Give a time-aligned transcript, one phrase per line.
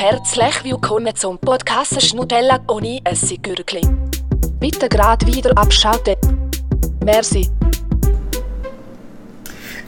[0.00, 3.80] Herzlich willkommen zum Podcast Schnutella ohne Essiggürkli.
[4.60, 6.14] Bitte gerade wieder abschalten.
[7.04, 7.50] Merci.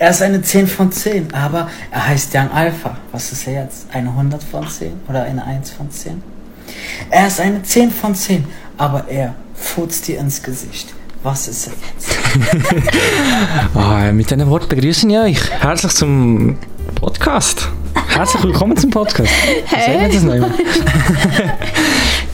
[0.01, 2.96] Er ist eine 10 von 10, aber er heißt Young Alpha.
[3.12, 3.87] Was ist er jetzt?
[3.93, 6.20] Eine 100 von 10 oder eine 1 von 10?
[7.08, 8.45] Er ist eine 10 von 10,
[8.79, 10.92] aber er furzt dir ins Gesicht.
[11.22, 12.88] Was ist er jetzt?
[13.77, 16.58] Ah, mit diesen Worten begrüße ich euch herzlich zum
[16.96, 17.68] Podcast.
[18.21, 19.32] Herzlich willkommen zum Podcast.
[19.64, 20.12] Hey.
[20.12, 20.51] Sagen wir das?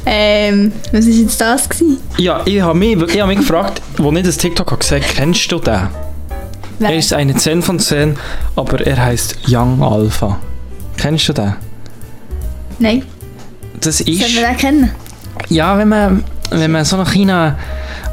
[0.04, 1.68] Ähm, was war jetzt das?
[1.68, 1.98] Gewesen?
[2.18, 5.52] Ja, ich habe mich, ich hab mich gefragt, wo ich das TikTok habe gesagt kennst
[5.52, 5.86] du den?
[6.80, 6.90] Wer?
[6.90, 8.16] Er ist eine 10 von 10,
[8.56, 10.40] aber er heißt Young Alpha.
[10.96, 11.54] Kennst du den?
[12.80, 13.04] Nein,
[13.80, 14.34] Das sollen ist...
[14.34, 14.90] wir den kennen?
[15.50, 17.56] Ja, wenn man, wenn man so kleiner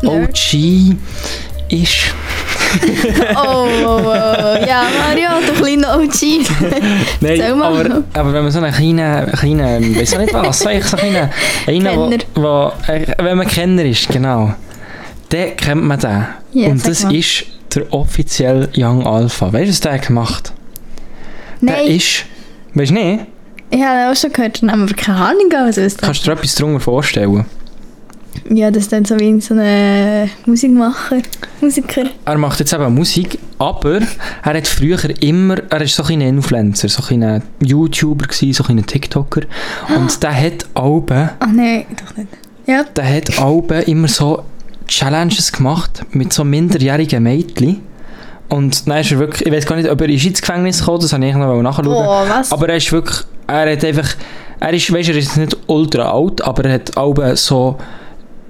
[0.03, 0.29] Nerd.
[0.29, 0.95] OG
[1.69, 2.13] ist...
[3.35, 4.13] Oh,
[4.67, 6.45] ja, Mario, du kleiner OG.
[7.21, 10.97] Nein, aber, aber wenn man so einen kleinen, kleinen weiß nicht was, so ich so
[10.97, 11.29] einen
[11.65, 11.95] kleinen, einer,
[12.35, 14.53] wo, wo, äh, wenn man Kenner ist, genau,
[15.29, 16.27] dann kennt man den.
[16.53, 17.15] Ja, Und das mal.
[17.15, 19.51] ist der offiziell Young Alpha.
[19.51, 20.53] Weißt du, was der gemacht
[21.61, 22.25] Der Nein, ist,
[22.75, 23.25] weißt du nicht,
[23.71, 26.05] ich habe auch schon gehört, aber keine Ahnung, was ist das?
[26.05, 27.45] kannst du dir etwas darunter vorstellen?
[28.49, 31.17] Ja, das ist dann so wie so ein Musikmacher,
[31.61, 32.03] Musiker.
[32.25, 33.99] Er macht jetzt eben Musik, aber
[34.43, 38.85] er hat früher immer, er ist so ein Influencer, so ein YouTuber gewesen, so ein
[38.85, 39.41] TikToker.
[39.95, 42.29] Und der hat Alben Ach nein, doch nicht.
[42.65, 44.43] Ja, der hat Alben immer so
[44.87, 47.81] Challenges gemacht mit so minderjährigen Mädchen.
[48.49, 50.99] Und dann ist er wirklich, ich weiß gar nicht, ob er ist ins Gefängnis gekommen,
[51.01, 51.85] das habe ich noch nachschauen.
[51.85, 52.51] boah, was?
[52.51, 54.09] Aber er ist wirklich, er hat einfach,
[54.59, 57.77] er ist, weißt, er ist nicht ultra alt, aber er hat Alben so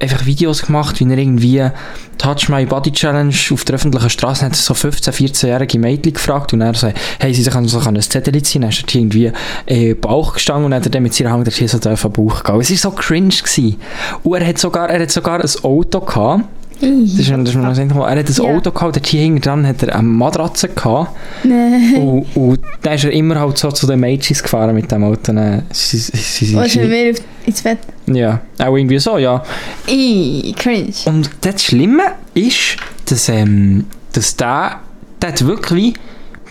[0.04, 1.70] einfach Videos gemacht, wie er irgendwie
[2.18, 6.62] Touch My Body Challenge auf der öffentlichen Straße hat so 15-, 14-jährige Mädchen gefragt und
[6.62, 9.32] er so, hey, sie an so ein Zettel ziehen, dann ist er irgendwie
[9.66, 12.62] äh, Bauch gestanden und hat dann mit seiner Hand so auf den Bauch gegangen.
[12.62, 13.34] Es war so cringe.
[13.34, 13.78] Gewesen.
[14.24, 16.44] Und er hat sogar, er hat sogar ein Auto gehabt,
[16.84, 18.14] das ist, das ist mir noch Mal.
[18.14, 18.44] Er hat ein Ja.
[18.44, 21.12] Auto gehabt, dort hier hinten dran hat er eine Matratze gehabt
[21.44, 21.96] Nein.
[21.96, 25.32] und, und dann ist er immer halt so zu den Mädchen gefahren mit dem Auto.
[25.34, 27.80] Dann, sie, sie, sie, Was mir auf- ins Bett?
[28.08, 29.44] ja, auch irgendwie so, ja.
[29.88, 30.94] Ih, cringe.
[31.06, 34.80] Und das Schlimme ist, dass, ähm, dass der,
[35.22, 35.94] der hat wirklich wie,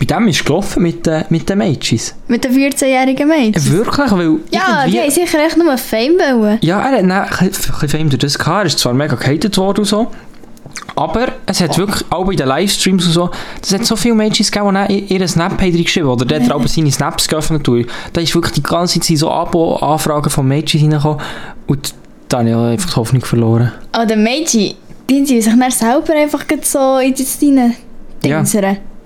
[0.05, 1.99] bei dem ist gelaufen mit den, mit den Mädchen.
[2.27, 3.71] Mit den 14-jährigen Mädchen.
[3.71, 6.57] Wirklich, weil Ja, die haben sicher echt nur Fame wollen.
[6.61, 8.59] Ja, er hat dann ein bisschen Fame durch das gehabt.
[8.63, 10.07] Er ist zwar mega gehatet worden und so.
[10.95, 13.29] Aber es hat wirklich, auch bei den Livestreams und so,
[13.61, 16.43] es hat so viele Mädchen gegeben, die dann i- ihre Snap haben geschrieben oder der
[16.43, 17.67] hat auch seine Snaps geöffnet.
[18.13, 21.19] Da ist wirklich die ganze Zeit so Abo-Anfragen von Mädchen reingekommen.
[21.67, 21.93] Und
[22.29, 23.71] da habe ich einfach die Hoffnung verloren.
[23.91, 24.73] Aber die Mädchen,
[25.09, 27.75] die ziehen sich dann selber einfach so in das rein
[28.23, 28.43] Ja.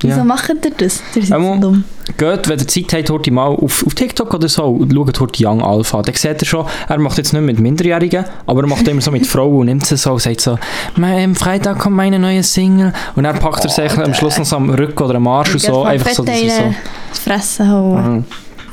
[0.01, 0.23] Wieso Ja.
[0.23, 1.01] machen die das?
[1.13, 1.83] Sind Einmal- so dumm.
[2.17, 5.47] Geht, wenn ihr Zeit habt, ihr mal auf, auf TikTok oder so und schaut heute
[5.47, 6.01] Young Alpha.
[6.01, 9.11] Da seht ihr schon, er macht jetzt nicht mit Minderjährigen, aber er macht immer so
[9.11, 10.57] mit Frauen und nimmt sie so und sagt so,
[10.95, 12.93] «Am Freitag kommt meine neue Single.
[13.15, 15.61] Und dann packt er sich am Schluss noch so am Rücken oder am Arsch und
[15.61, 15.83] so.
[15.83, 16.75] Einfach so, dass er so.
[17.09, 18.13] Das Fressen hauen.
[18.17, 18.23] Mhm.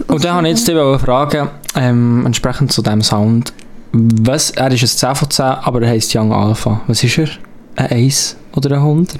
[0.08, 3.52] Und dann habe ich jetzt wollte fragen, ähm, entsprechend zu diesem Sound,
[3.92, 6.80] was, er ist ein 10 von 10, aber er heisst Young Alpha.
[6.86, 7.28] Was ist er?
[7.76, 9.18] Ein 1 oder ein 100?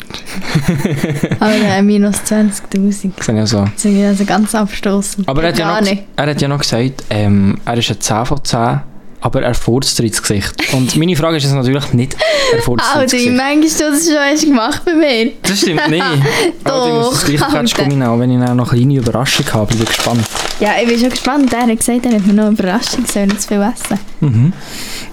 [1.40, 3.10] Aber äh, minus 20'000.
[3.16, 3.64] Das sind ja so.
[3.74, 5.28] Das ist also ganz abstoßend.
[5.28, 8.26] Aber er hat, ja noch, er hat ja noch gesagt, ähm, er ist ein 10
[8.26, 8.80] von 10,
[9.20, 10.54] aber er furzt dir ins Gesicht.
[10.72, 12.16] Und meine Frage ist jetzt natürlich nicht,
[12.52, 13.32] er furzt dir ins Gesicht.
[13.32, 15.32] manchmal hast du das schon gemacht bei mir?
[15.42, 16.04] Das stimmt nicht.
[16.64, 19.72] Aber ich muss das Doch, gleiche auch wenn ich noch eine kleine Überraschung habe.
[19.72, 20.24] Ich bin gespannt.
[20.60, 21.52] Ja, ich bin schon gespannt.
[21.52, 23.98] Er hat gesagt, er hat mir noch eine Überraschung, soll nicht zu viel essen.
[24.20, 24.52] Mhm.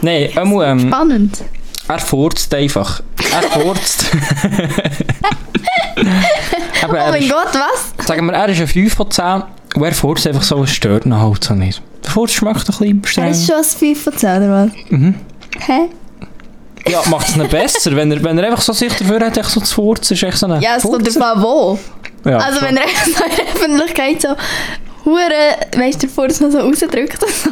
[0.02, 1.38] Nein, ähm, Spannend.
[1.98, 3.02] er furzt einfach.
[3.34, 4.06] Er furzt.
[6.84, 8.08] Oh er mein ist, Gott, was?
[8.08, 9.44] sagen wir, er ist ein 5 von 10
[9.76, 11.82] und er furzt einfach so, es stört ihn halt so nicht.
[12.04, 13.32] Der Furz schmeckt ein bisschen Er streng.
[13.32, 14.72] ist schon ein 5 von 10, oder was?
[14.90, 15.16] Mhm.
[15.60, 15.80] Hä?
[16.88, 17.96] Ja, macht es nicht besser.
[17.96, 20.38] Wenn er, wenn er einfach so sich dafür hat, echt so zu furzen, ist echt
[20.38, 21.80] so ein Ja, es kommt davon wo.
[22.28, 22.70] Ja, also schon.
[22.70, 24.30] wenn er in der Öffentlichkeit so
[25.06, 27.50] hure, weißt du, das noch so rausdrückt und so,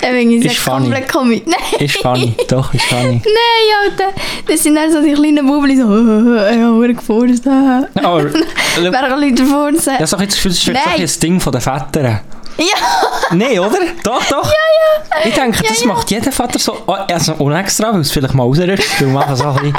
[0.00, 0.84] ich Ist funny.
[0.84, 1.40] komplett komisch.
[1.46, 3.20] Nein, Ist funny, doch, ist funny.
[3.24, 4.12] nein, Alter.
[4.46, 5.84] Das sind dann so die kleinen Bubli so,
[6.50, 7.44] ich habe gefurzt.
[7.46, 9.92] Ja, Aber, kann Leute furzen?
[9.94, 12.20] ich habe so ein das Gefühl, das ist wirklich so ein Ding von den Vätern.
[12.58, 13.78] Ja, Nein, oder?
[14.02, 14.46] Doch, doch.
[14.46, 15.28] Ja, ja.
[15.28, 19.00] Ich denke, das macht jeder Vater so, oh, also unextra, weil es vielleicht mal rausrutscht,
[19.00, 19.76] weil man so ein bisschen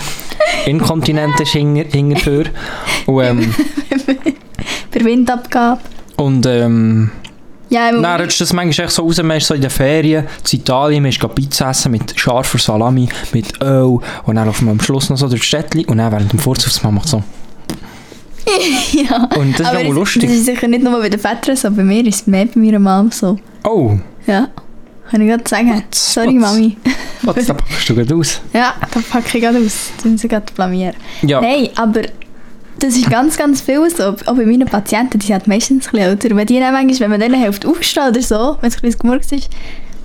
[0.65, 2.45] inkontinent ist hinger, hinterher.
[3.05, 3.55] Und, ähm,
[4.91, 5.81] per Windabgabe.
[6.15, 7.11] und ähm,
[7.69, 10.25] Ja, im dann rutscht das manchmal echt so raus, man ist so in den Ferien,
[10.51, 14.71] in Italien, man ist Pizza essen mit scharfer Salami, mit Öl und dann laufen wir
[14.71, 17.23] am Schluss noch so durch die Städtchen und dann während dem Vorzug macht so.
[18.93, 19.29] ja.
[19.37, 20.23] Und das ist Aber lustig.
[20.23, 22.59] Das ist sicher nicht nur bei den Vätern so, bei mir ist es mehr bei
[22.59, 23.37] meiner Mom so.
[23.63, 24.47] Oh, Ja.
[25.09, 25.83] Kann ich gerade sagen.
[25.91, 26.53] Sorry, was?
[26.53, 26.77] Mami.
[27.23, 28.41] Was, da packst du gerade aus.
[28.53, 29.89] Ja, da packe ich gerade aus.
[30.03, 30.95] Dann sie gerade blamieren.
[31.23, 31.41] Ja.
[31.41, 32.01] Nein, aber
[32.79, 34.03] das ist ganz, ganz viel so.
[34.03, 36.35] Auch bei meinen Patienten, die sind meistens ein bisschen älter.
[36.35, 38.99] Wenn die dann manchmal, wenn man denen hilft aufstehen oder so, wenn es ein bisschen
[38.99, 39.49] gemurkt ist,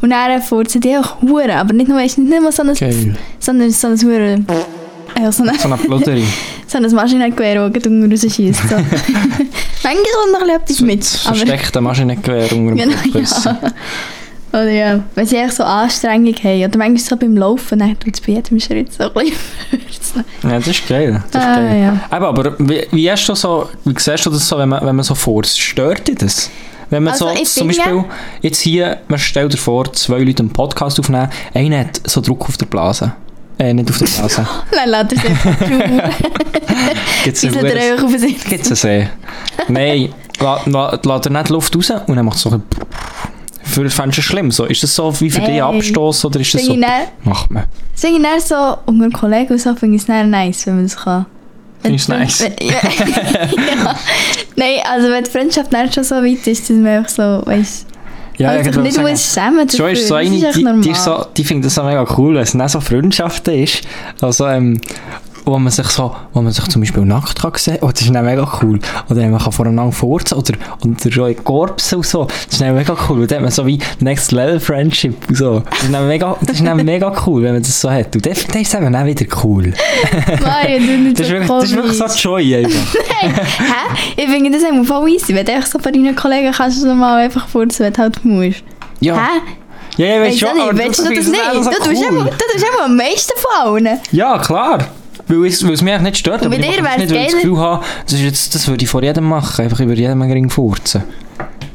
[0.00, 1.50] und dann furzen die auch Huren.
[1.50, 3.16] Aber nicht nur, du, nicht nur so ein, Geil.
[3.38, 4.46] sondern so ein Huren.
[5.18, 6.26] Ja, so ein, So eine Plotterie.
[6.66, 8.68] so ein Maschinengewehr, das unten rausschießt.
[8.68, 8.74] So.
[9.82, 11.00] manchmal kommt noch etwas mit.
[11.00, 13.58] Das Aber, versteckte Maschinengewehr unter dem Genau.
[14.54, 16.64] Oder ja, wenn sie echt so Anstrengung haben.
[16.64, 20.24] Oder manchmal so beim Laufen, dann tut es bei jedem Schritt so ein bisschen.
[20.44, 21.22] Ja, das ist geil.
[21.32, 21.80] Das ist Ah, geil.
[21.82, 22.16] ja.
[22.16, 24.94] Eben, aber wie, wie, hast du so, wie siehst du das so, wenn man, wenn
[24.94, 25.58] man so furzt?
[25.60, 26.50] Stört dich das?
[26.90, 28.04] Wenn man Also, so, zum Beispiel,
[28.42, 32.42] jetzt hier, man stellt dir vor, zwei Leute einen Podcast aufnehmen, einer hat so Druck
[32.48, 33.12] auf der Blase.
[33.58, 34.46] Äh, nicht auf der Blase.
[34.72, 35.58] Lässt er sich einfach
[37.24, 39.08] Gibt's einen- einfach auf sich Gibt's einen See?
[39.68, 42.62] Nein, la- la- lässt er nicht Luft raus und dann macht es so ein
[43.64, 44.50] für, fändest du es schlimm?
[44.50, 45.62] So, ist das so wie für dich Nein.
[45.62, 46.90] Abstoß oder ist das so, ich dann-
[47.24, 47.64] macht man?
[48.00, 51.26] Dann so, unter Kollegen und so, finde ich es dann nice, wenn man das kann.
[51.82, 52.40] Findest du Wenn- nice?
[52.40, 52.74] wenn- Ja.
[52.74, 53.94] ja.
[54.56, 57.86] Nein, also wenn die Freundschaft dann schon so weit ist, dass man einfach so, weißt
[58.38, 60.54] Ja, also ich sich nicht sagen, muss schämen Schon ist so das eine, ist echt
[60.54, 60.86] die, die, normal.
[60.88, 63.82] ist so, die findet das so mega cool, wenn es nicht so Freundschaften ist.
[64.20, 64.80] Also, ähm,
[65.46, 68.14] wo man sich so, wo man sich zum Beispiel nackt kann sehen, oh, das ist
[68.14, 68.78] dann mega cool.
[69.10, 70.54] Oder man kann voneinander furzen oder,
[70.84, 72.24] oder so in Korpsen und so.
[72.24, 73.20] Das ist dann mega cool.
[73.22, 75.62] Und dann hat man so wie Next Level Friendship und so.
[75.70, 78.14] Das ist dann mega, das ist dann mega cool, wenn man das so hat.
[78.16, 79.72] Und dann, dann ist es eben auch wieder cool.
[80.40, 82.28] Mario, du nicht Das ist so wirklich, das ist wirklich so.
[82.30, 82.94] Joy einfach.
[83.20, 83.30] Hä?
[84.16, 87.18] Ich finde das einfach voll easy, wenn du so von deinen Kollegen kannst du mal
[87.24, 88.62] einfach furzen, wenn du halt musst.
[89.00, 90.02] Ja, Hä?
[90.02, 91.40] ja, weißt Weißt schon, du aber du finde das ich nicht?
[91.64, 92.08] so Du tust cool.
[92.08, 94.00] immer- du tust immer am meisten von allen.
[94.12, 94.78] Ja, klar.
[95.28, 96.42] Weil es, weil es mich nicht stört.
[96.42, 98.68] Und aber ich dir wär's nicht, weil ich das Gefühl habe, das, ist jetzt, das
[98.68, 99.64] würde ich vor jedem machen.
[99.64, 101.02] Einfach über jedem einen Ring furzen.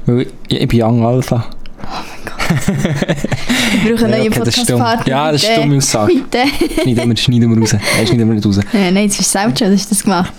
[0.06, 1.46] Weil ich, ich bin Young Alpha.
[2.50, 4.68] Ich brauche eine Ja, neue okay, das stimmt.
[4.70, 5.08] Podcast-Partner.
[5.08, 6.14] Ja, das ist dumme Aussage.
[6.14, 6.44] Bitte.
[6.82, 7.74] Schneiden wir, schneiden wir raus.
[7.98, 8.60] Nein, schneiden wir nicht raus.
[8.74, 10.34] Nein, nein, jetzt ist es selbst schon, dass ich das gemacht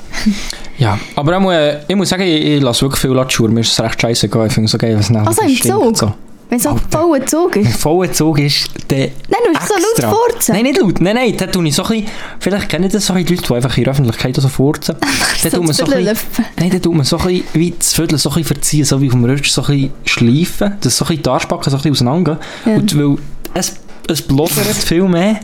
[0.78, 1.54] Ja, aber ich muss,
[1.86, 3.48] ich muss sagen, ich, ich lasse wirklich viel Latschuhe.
[3.48, 4.46] Mir ist es recht scheiße gegangen.
[4.48, 5.96] Ich finde es so geil, was nachher Also im Zug?
[5.96, 6.12] So.
[6.50, 6.82] Wenn es Alter.
[6.90, 7.80] voller Zug Wenn ist.
[7.80, 9.10] voller Zug ist, dann Nein,
[9.44, 10.54] du musst so laut furzen.
[10.54, 11.00] Nein, nicht laut.
[11.00, 12.06] Nein, nein, da tue ich so ein bisschen,
[12.40, 14.96] vielleicht kennen das so Leute, die einfach in der Öffentlichkeit so furzen.
[15.42, 16.18] Dann tut man so ein bisschen,
[16.58, 19.00] nein, dann tut man so ein bisschen, wie das Viertel so ein bisschen verziehen, so
[19.00, 21.82] wie vom Rüst so ein bisschen schleifen, dass so ein bisschen die Arschbacken so ein
[21.82, 22.38] bisschen auseinandergehen.
[22.66, 22.74] Ja.
[22.74, 23.16] Und weil
[23.54, 23.76] es,
[24.08, 25.40] es bloddert viel mehr.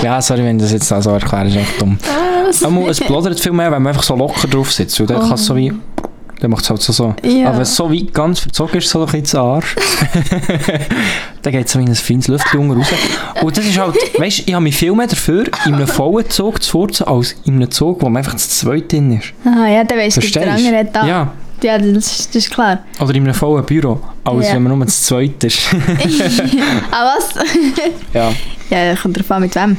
[0.00, 1.98] Ja, sorry, wenn ich das jetzt so erkläre, ist echt dumm.
[2.46, 2.64] Was?
[2.64, 4.98] Aber es bloddert viel mehr, wenn man einfach so locker drauf sitzt.
[5.00, 5.72] Und dann kann es so wie...
[6.42, 7.14] Dann macht es halt so so.
[7.22, 7.50] Ja.
[7.50, 9.76] Aber so wie ganz verzogen ist, so ein bisschen zu Arsch,
[11.42, 12.88] dann geht es so wie ein feines Lüftchen raus.
[13.40, 16.28] Und das ist halt, weißt du, ich habe mich viel mehr dafür, in einem vollen
[16.28, 19.32] Zug zu furzen, als in einem Zug, wo man einfach zu zweit drin ist.
[19.44, 21.06] Ah, ja, dann weißt du, der andere hat da.
[21.06, 21.32] Ja.
[21.62, 22.80] Ja, das ist, das ist klar.
[23.00, 24.54] Oder in einem vollen Büro, als Ja.
[24.54, 25.60] wenn man nur zu zweit ist.
[26.90, 27.34] ah, was?
[28.12, 28.32] ja.
[28.68, 29.76] ja, kommt drauf an, mit wem.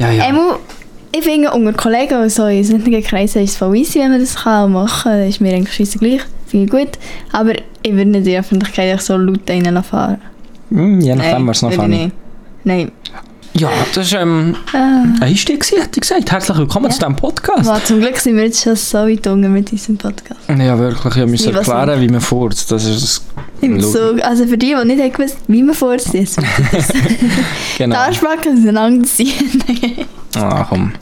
[0.00, 0.24] Ja, ja.
[0.24, 0.58] Einmal,
[1.18, 4.20] ich finde, unter Kollegen und so in solchen Kreisen ist es voll easy, wenn man
[4.20, 5.28] das kann machen kann.
[5.28, 6.20] ist mir eigentlich scheisse gleich.
[6.46, 6.98] Finde ich gut.
[7.32, 7.52] Aber
[7.82, 10.18] ich würde nicht in der Öffentlichkeit so laut reinfahren.
[10.70, 12.12] Hm, je nachdem, was noch nicht.
[12.64, 12.90] Nein.
[13.54, 14.76] Ja, das war ähm, Ah.
[14.76, 16.30] ein Einstieg, hätte ich gesagt.
[16.30, 16.90] Herzlich willkommen Ja.
[16.90, 17.64] zu diesem Podcast.
[17.64, 20.40] Wow, zum Glück sind wir jetzt schon so weit unten mit diesem Podcast.
[20.48, 21.16] Ja, wirklich.
[21.16, 22.70] Ich musste erklären, wie man furzt.
[22.70, 23.22] Das ist
[23.60, 26.36] bin so, also für die, die nicht gewusst wie man vorzieht,
[27.78, 27.94] genau.
[27.94, 29.32] die Arschbacken auseinanderziehen.
[30.36, 30.92] Ah, komm.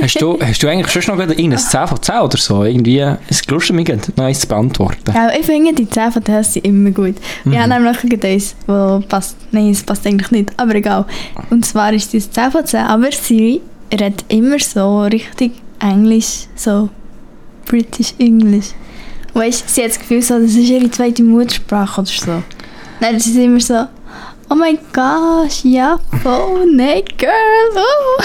[0.00, 2.64] Hast du, hast du eigentlich schon noch irgendein 10 von 10 oder so?
[2.64, 5.12] Irgendwie, es gelustet mich eins zu beantworten.
[5.14, 7.16] ja, ich finde die 10 von 10 sind immer gut.
[7.44, 7.52] Mhm.
[7.52, 9.36] Wir haben nämlich eins, das passt.
[9.52, 11.06] Nein, es passt eigentlich nicht, aber egal.
[11.50, 13.60] Und zwar ist das 10 von 10, aber sie
[13.92, 16.88] redet immer so richtig Englisch, so
[17.66, 18.70] British English.
[19.32, 22.42] Weißt du, sie hat das Gefühl, so, das ist ihre zweite Muttersprache oder so.
[23.00, 23.86] Nein, das ist immer so,
[24.50, 27.30] oh mein Gott, ja, voll, nein, girl,
[27.76, 28.22] oh.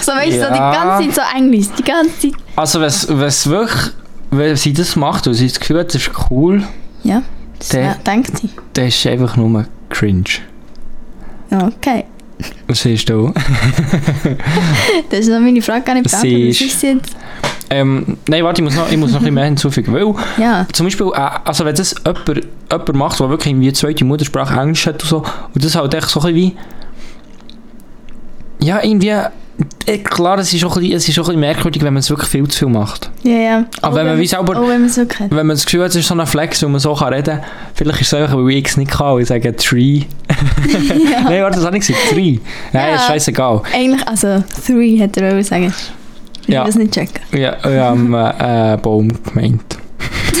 [0.00, 0.72] So, weißt du, so die Ja.
[0.72, 2.32] ganze Zeit so Englisch, die ganze Zeit.
[2.56, 2.86] Also, wenn
[3.26, 3.92] es wirklich,
[4.30, 6.62] wenn sie das macht und sie das Gefühl hat, das ist cool,
[7.04, 7.22] Ja,
[7.58, 8.50] das Der- ja, denkt sie.
[8.74, 10.24] dann ist einfach nur cringe.
[11.50, 12.04] Ja, okay.
[12.68, 13.32] Was siehst du?
[15.10, 16.48] Das ist noch meine Frage gar nicht Sie beantwortet.
[16.50, 17.16] ist- Was ist jetzt?
[17.70, 19.92] Ähm, nein, warte, ich muss noch, ich muss noch ein bisschen mehr hinzufügen.
[19.92, 20.66] Weil, Ja.
[20.72, 22.28] zum Beispiel, äh, also wenn das jemand,
[22.70, 25.18] jemand macht, der wirklich irgendwie zweite Muttersprache Englisch hat und so,
[25.54, 26.56] und das halt echt so ein bisschen
[28.60, 29.08] wie, ja, irgendwie,
[29.86, 32.00] äh, klar, es ist auch ein bisschen, es ist auch ein bisschen merkwürdig, wenn man
[32.00, 33.10] es wirklich viel zu viel macht.
[33.22, 33.64] Ja, ja.
[33.82, 35.30] Aber wenn man wie selber- Oh, wenn man es so kennt.
[35.30, 37.36] Wenn man das Gefühl hat, es ist so ein Flex, wo man so kann reden
[37.38, 37.44] kann,
[37.74, 40.02] vielleicht ist es einfach, weil ich es nicht kann, ich sage Tree.
[41.24, 42.38] Nein, warte, das habe ich gesagt, Tree.
[42.72, 42.94] Nein, Ja.
[42.96, 43.62] ist scheißegal.
[43.74, 45.72] Eigentlich, also, three hätte er sagen.
[46.48, 46.62] Ich Ja.
[46.62, 47.20] will das nicht checken.
[47.38, 49.78] Ja, ich habe äh, Baum gemeint.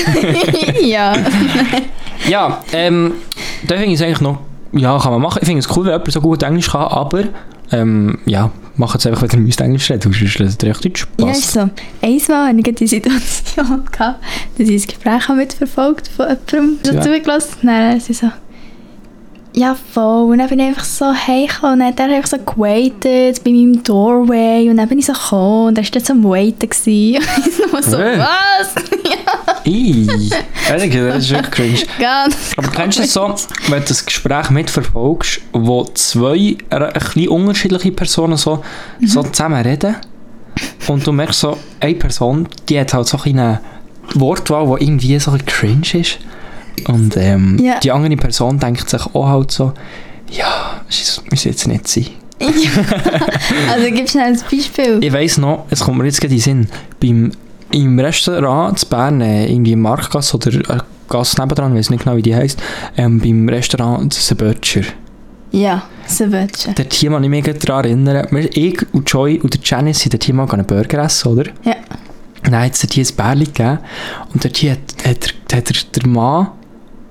[0.82, 1.14] ja.
[2.28, 3.12] Ja, ähm,
[3.66, 4.40] da finde ich es eigentlich noch
[4.72, 5.38] Ja, kann man machen.
[5.40, 7.22] Ich finde es cool, wenn jemand so gut Englisch kann, aber
[7.70, 11.06] ähm, ja, macht es einfach, wenn ihr müsst Englisch reden, sonst lernt ihr echt Deutsch.
[11.20, 11.70] Ja, ist so.
[12.02, 14.18] Einmal hatte ich die Situation, gehabt,
[14.58, 17.00] dass ich ein Gespräch mitverfolgt von jemandem so Ja.
[17.02, 17.66] zugelassen habe.
[17.66, 18.26] Dann hat sie so,
[19.54, 20.32] ja voll.
[20.32, 23.50] Und dann bin ich einfach so heimgekommen und dann hat er einfach so gewaitet bei
[23.50, 26.68] meinem Doorway und dann bin ich so gekommen und er war dann so am Waiten.
[26.68, 27.22] gewesen.
[27.72, 28.18] Und ich so, Äh.
[28.18, 28.74] was?
[29.64, 30.06] Ih,
[30.70, 31.78] ehrlich, das ist wirklich cringe.
[31.98, 33.34] Ganz Aber kennst du es so,
[33.68, 38.62] wenn du das Gespräch mitverfolgst, wo zwei ein bisschen unterschiedliche Personen so,
[39.04, 39.96] so zusammen reden
[40.88, 43.60] und du merkst so, eine Person, die hat halt so eine
[44.14, 46.18] Wortwahl, die irgendwie so ein cringe ist
[46.86, 47.78] und ähm, Ja.
[47.80, 49.72] die andere Person denkt sich auch halt so,
[50.30, 52.06] ja, es muss jetzt nicht sein.
[53.70, 54.98] Also gib schnell ein Beispiel.
[55.02, 56.68] Ich weiss noch, es kommt mir jetzt gerade in den Sinn,
[57.00, 57.32] beim,
[57.72, 62.04] im Restaurant in Bern, äh, irgendwie im Marktgasse oder äh, Gasse nebendran, ich weiß nicht
[62.04, 62.60] genau, wie die heisst,
[62.96, 64.82] ähm, beim Restaurant The Butcher.
[65.50, 65.82] Ja,
[66.18, 66.74] wird schon.
[66.74, 70.24] Dort hier kann ich mich daran erinnern, ich und Joy und der Janice sind dort
[70.24, 71.44] hier mal einen Burger essen, oder?
[71.64, 71.74] Ja.
[72.42, 73.78] Dann hat es dort ein Bärli gegeben
[74.32, 76.48] und dort hat, hat, hat er, der Mann,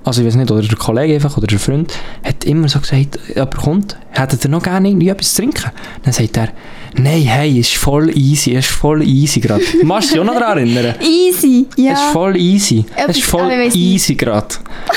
[0.08, 3.20] also ich weiß nicht, oder der Kollege einfach, oder der Freund, hat immer so gesagt,
[3.28, 5.70] jemand kommt, hättet ihr noch gerne irgendwie etwas zu trinken?
[6.04, 6.50] Dann sagt er,
[6.96, 9.64] nein, hey, es ist voll easy, ist voll easy gerade.
[9.84, 10.96] Machst du dich auch noch daran erinnern?
[11.02, 11.92] Easy, ja.
[11.92, 12.86] Es ist voll easy.
[12.96, 14.48] Es ist voll aber ich easy gerade.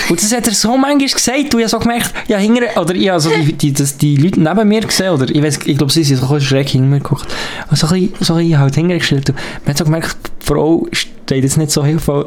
[0.08, 1.52] Und das hat er so manchmal gesagt.
[1.52, 4.40] Du hast so gemerkt, ja, hinter, oder ich habe so die, die, das, die Leute
[4.40, 7.26] neben mir gesehen, oder ich weiß, ich glaube, sie sind so schräg hinter mir geguckt.
[7.68, 9.30] Und so ein bisschen, so ein bisschen halt hintergestellt.
[9.30, 10.86] Und man hat so gemerkt, die Frau
[11.30, 12.24] steht jetzt nicht so hinter,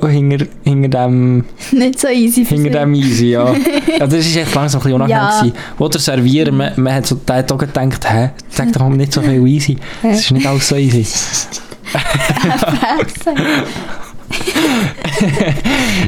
[0.63, 1.43] hinter, dem,
[1.73, 3.51] Nicht so easy hinter dem easy, ja.
[3.51, 3.57] ja.
[4.07, 5.39] Das ist echt langsam ein bisschen unangenehm Ja.
[5.41, 5.57] gewesen.
[5.77, 9.21] Oder servieren, man, man hat so, der hat auch gedacht, hä, sag doch nicht so
[9.21, 9.75] viel easy.
[10.03, 11.05] Es ist nicht alles so easy.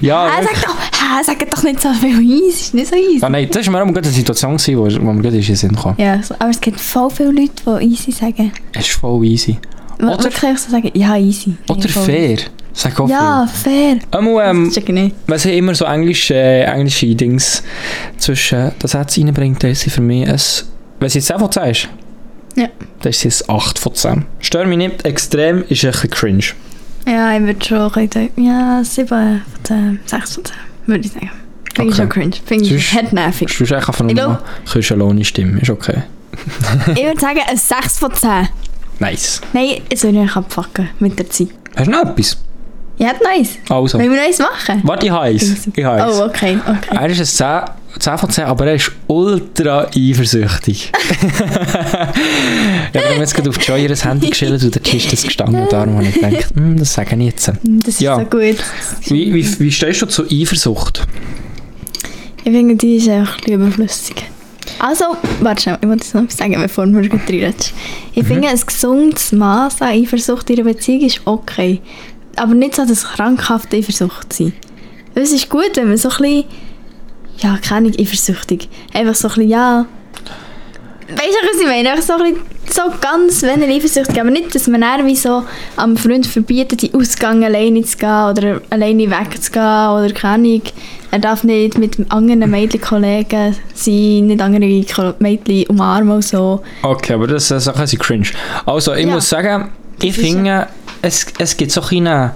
[0.01, 3.19] ja, Ah, sag doch, ah, sag doch nicht so viel easy, ist nicht so easy.
[3.25, 5.55] Ah, nein, das war mir auch eine Situation, gewesen, wo, wo mir gerade in den
[5.55, 5.95] Sinn kam.
[5.97, 8.51] Ja, aber es gibt voll viele Leute, die easy sagen.
[8.73, 9.57] Es ist voll easy.
[9.99, 11.55] Oder- wirklich so sagen, ja, easy.
[11.69, 12.37] Oder Ja, fair.
[12.77, 13.97] Sag auch Ja, fair.
[14.11, 15.15] Einmal, ähm, Das ich nicht.
[15.27, 17.63] wenn sie immer so englische, äh, englische Dings
[18.17, 20.39] zwischen den Sätzen reinbringt, dann ist sie für mich ein...
[20.99, 21.87] Wenn sie jetzt 10 von 10 ist,
[22.55, 22.67] Ja.
[23.01, 24.25] dann ist sie ein 8 von 10.
[24.41, 26.43] Stört mich nicht extrem, ist ein bisschen cringe.
[27.07, 30.55] Ja, ich würde schon sagen, ja, 7 von 10, 6 von 10,
[30.85, 31.31] würde ich sagen.
[31.75, 31.95] Finde ich Okay.
[31.95, 32.35] schon cringe.
[32.45, 33.47] Finde ich Sonst- hat nervig.
[33.53, 34.37] Du bist einfach nur Ich noch
[34.69, 36.03] Küchenlohne Stimme, ist okay.
[36.95, 38.49] ich würde sagen, ein 6 von 10.
[38.99, 39.39] Nice.
[39.53, 41.49] Nein, jetzt würde ich abfucken mit der Zeit.
[41.75, 42.37] Hast du noch etwas?
[42.97, 43.57] Ja, hat nice.
[43.69, 43.97] Also.
[43.99, 44.81] Wollen wir noch eins machen?
[44.83, 45.67] Warte, ich heiß.
[45.75, 46.19] Ich heiß.
[46.19, 46.97] Oh, okay, okay.
[46.97, 50.91] Er ist ein 10, 10 von 10, aber er ist ultra eifersüchtig.
[52.93, 55.61] ja, wir haben jetzt gerade auf Joy ihr Handy geschildert und dort ist das gestanden.
[55.61, 57.47] Und darum habe ich gedacht, hm, das sage ich jetzt.
[57.47, 58.15] Das ist Ja.
[58.15, 58.57] so gut.
[59.07, 61.05] Wie, wie, wie stehst du zu Eifersucht?
[62.43, 64.23] Ich finde, die ist einfach überflüssig.
[64.79, 65.05] Also,
[65.41, 67.53] warte schnell, ich jetzt noch etwas sagen, bevor wir reinreden.
[68.13, 68.27] Ich Mhm.
[68.27, 71.81] finde, ein gesundes Maß an Eifersucht in einer Beziehung ist okay.
[72.35, 74.53] Aber nicht so, dass krankhafte Eifersucht sein.
[75.13, 76.43] Es ist gut, wenn man so ein bisschen,
[77.37, 79.85] ja, keine eifersüchtig, einfach so ein bisschen, ja,
[81.07, 81.89] weißt du, was ich meine?
[81.91, 85.43] Einfach so ein bisschen, so ganz wenig eifersüchtig, aber nicht, dass man dann wie so
[85.77, 90.61] am Freund verbietet, in Ausgang alleine zu gehen oder alleine wegzugehen oder keine Ahnung.
[91.11, 96.61] Er darf nicht mit anderen Mädchen-Kollegen sein, nicht andere Mädchen umarmen und so.
[96.81, 98.27] Okay, aber das ist auch ein bisschen cringe.
[98.65, 99.13] Also, ich Ja.
[99.13, 99.69] muss sagen,
[100.01, 100.67] ich finde,
[101.01, 102.31] es, es gibt so eine...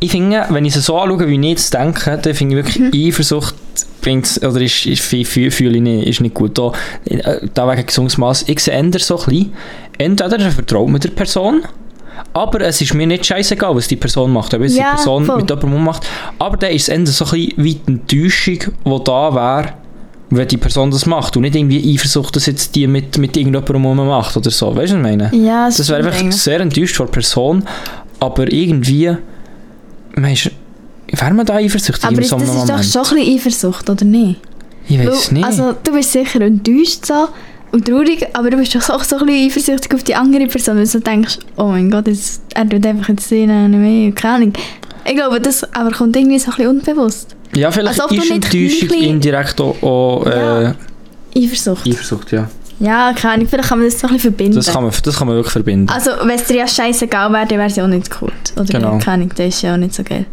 [0.00, 2.78] Ich finde, wenn ich es so anschaue, wie ich jetzt denke, dann finde ich wirklich,
[2.92, 3.08] Mhm.
[3.08, 3.54] Eifersucht
[4.00, 6.58] bringt oder ist, ist, fühle fühl, fühl ich nicht, ist nicht gut.
[6.58, 6.72] Da,
[7.04, 8.48] äh, da wegen gesundes Maß.
[8.48, 9.52] Ich sehe eher so ein bisschen,
[9.98, 11.62] entweder er vertraut mit der Person,
[12.32, 15.24] aber es ist mir nicht scheißegal, was die Person macht, ob es Ja, die Person
[15.24, 15.36] voll.
[15.36, 16.04] mit jemandem macht.
[16.40, 19.72] Aber dann ist es eher so ein bisschen wie die Enttäuschung, die da wäre,
[20.34, 24.06] wenn die Person das macht und nicht irgendwie Eifersucht, dass jetzt die mit, mit irgendjemandem
[24.06, 24.74] macht oder so.
[24.74, 25.30] Weißt du, was ich meine?
[25.34, 26.42] Ja, Das wäre stimmt einfach eigentlich.
[26.42, 27.64] sehr enttäuscht von der Person,
[28.18, 29.14] aber irgendwie,
[30.16, 30.50] meinst du,
[31.20, 32.92] wäre man da eifersüchtig Aber in ist, so das einem ist doch Moment?
[32.92, 34.40] schon ein bisschen Eifersucht, oder nicht?
[34.88, 35.44] ich weiß Weil, nicht.
[35.44, 37.28] Also, du bist sicher enttäuscht so
[37.72, 40.76] und traurig, aber du bist doch auch so ein bisschen eifersüchtig auf die andere Person,
[40.76, 44.12] weil du so denkst, oh mein Gott, jetzt, er tut einfach jetzt sehen, nicht mehr,
[44.12, 44.52] keine Ahnung.
[45.04, 47.34] Ich glaube, das aber kommt irgendwie so ein bisschen unbewusst.
[47.54, 50.74] ja, vielleicht als ob du ist nicht Enttäuschung gleich- indirekt auch, auch äh, Ja.
[51.36, 51.86] Eifersucht.
[51.86, 52.48] Eifersucht, ja.
[52.80, 54.56] Ja, keine Ahnung, vielleicht kann man das so ein bisschen verbinden.
[54.56, 55.88] Das kann man, das kann man wirklich verbinden.
[55.88, 58.32] also, wenn es dir ja scheißegal wäre, dann wäre es ja auch nicht gut.
[58.56, 58.98] Oder Genau.
[58.98, 60.26] keine Ahnung, das ist ja auch nicht so geil.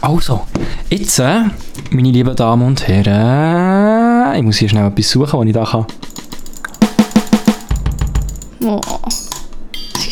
[0.00, 0.40] Also,
[0.88, 1.42] jetzt, äh,
[1.90, 5.86] meine lieben Damen und Herren, ich muss hier schnell etwas suchen, was ich da kann.
[8.64, 8.80] Oh.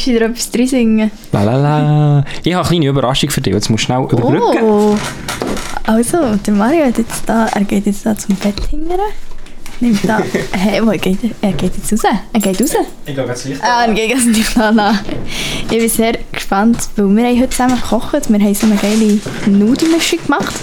[0.07, 1.11] Wieder etwas drin singen?
[1.33, 2.25] Lalala.
[2.43, 4.63] Ich habe eine kleine Überraschung für dich, jetzt musst du schnell überbrücken.
[4.63, 4.97] Oh.
[5.87, 9.01] Also, der Mario hat jetzt da, er geht jetzt da zum Bett hingern.
[9.81, 10.21] nimmt da.
[10.53, 11.31] Hey, wo geht er?
[11.41, 12.13] Er geht jetzt raus.
[12.33, 12.71] Er geht raus.
[13.07, 14.99] Ich gehe jetzt Licht Ah, gegen das nicht an.
[15.71, 18.31] Ich bin sehr gespannt, weil wir haben heute zusammen gekocht.
[18.31, 20.55] Wir haben so eine geile Nudelmischung gemacht.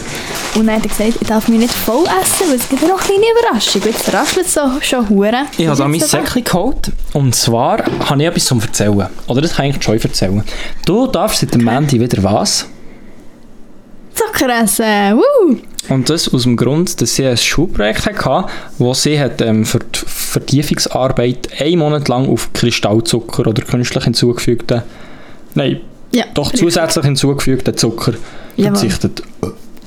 [0.56, 2.88] Und dann hat er gesagt, ich darf mich nicht voll essen, weil es gibt ja
[2.88, 3.82] noch eine kleine Überraschung.
[3.86, 5.46] Jetzt raschelt es so schon hure.
[5.58, 6.92] Ich habe mein Säckchen geholt.
[7.14, 9.08] Und zwar habe ich etwas zum Erzählen.
[9.28, 10.44] Oder das kann ich schon erzählen.
[10.86, 12.68] Du darfst seit dem Mandy wieder was?
[14.14, 15.18] Zucker essen.
[15.18, 15.58] Woo!
[15.90, 19.80] Und das aus dem Grund, dass sie ein Schulprojekt hatte, wo sie hat, ähm, für
[19.80, 24.82] die Vertiefungsarbeit einen Monat lang auf Kristallzucker oder künstlich hinzugefügten,
[25.56, 25.80] nein,
[26.14, 26.26] Ja.
[26.34, 28.14] doch zusätzlich hinzugefügten Zucker
[28.58, 28.90] Jawohl.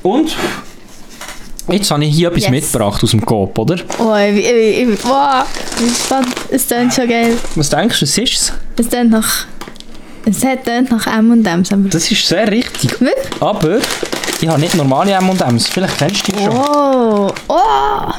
[0.03, 0.35] Und
[1.71, 2.51] jetzt habe ich hier etwas Yes.
[2.51, 3.77] mitgebracht aus dem Coop, oder?
[3.99, 6.29] Oh, ich, ich, ich, wow, ich bin gespannt.
[6.51, 7.37] Es klingt schon geil.
[7.55, 8.53] Was denkst du, was ist es?
[8.79, 9.47] Es klingt nach...
[10.27, 11.71] Es klingt nach M&M's.
[11.91, 12.93] Das ist sehr richtig.
[13.01, 13.43] Wirklich?
[13.43, 13.79] Aber
[14.41, 15.67] ich habe nicht normale M&M's.
[15.69, 16.51] Vielleicht kennst du die schon.
[16.57, 17.57] Oh, oh,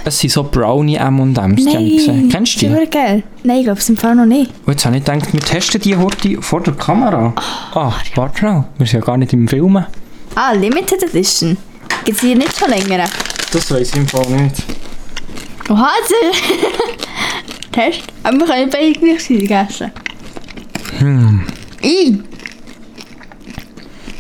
[0.03, 2.29] Es sind so Brownie M&M's, die habe ich gesehen.
[2.29, 2.85] Kennst du die?
[2.89, 3.23] Geil.
[3.43, 4.51] Nein, ich glaube, es im Fall noch nicht.
[4.65, 7.33] Und jetzt habe ich gedacht, wir testen die heute vor der Kamera.
[7.75, 8.63] Ah, warte schnell.
[8.79, 9.85] Wir sind ja gar nicht im Filmen.
[10.35, 11.55] Ah, Limited Edition.
[12.05, 13.05] Gibt es hier nicht schon länger?
[13.51, 14.55] Das weiß ich im Fall nicht.
[15.69, 15.89] Oha.
[17.71, 18.01] Test.
[18.23, 19.91] Aber wir können beide gleichzeitig essen.
[20.99, 21.43] Hm.
[21.83, 22.19] I.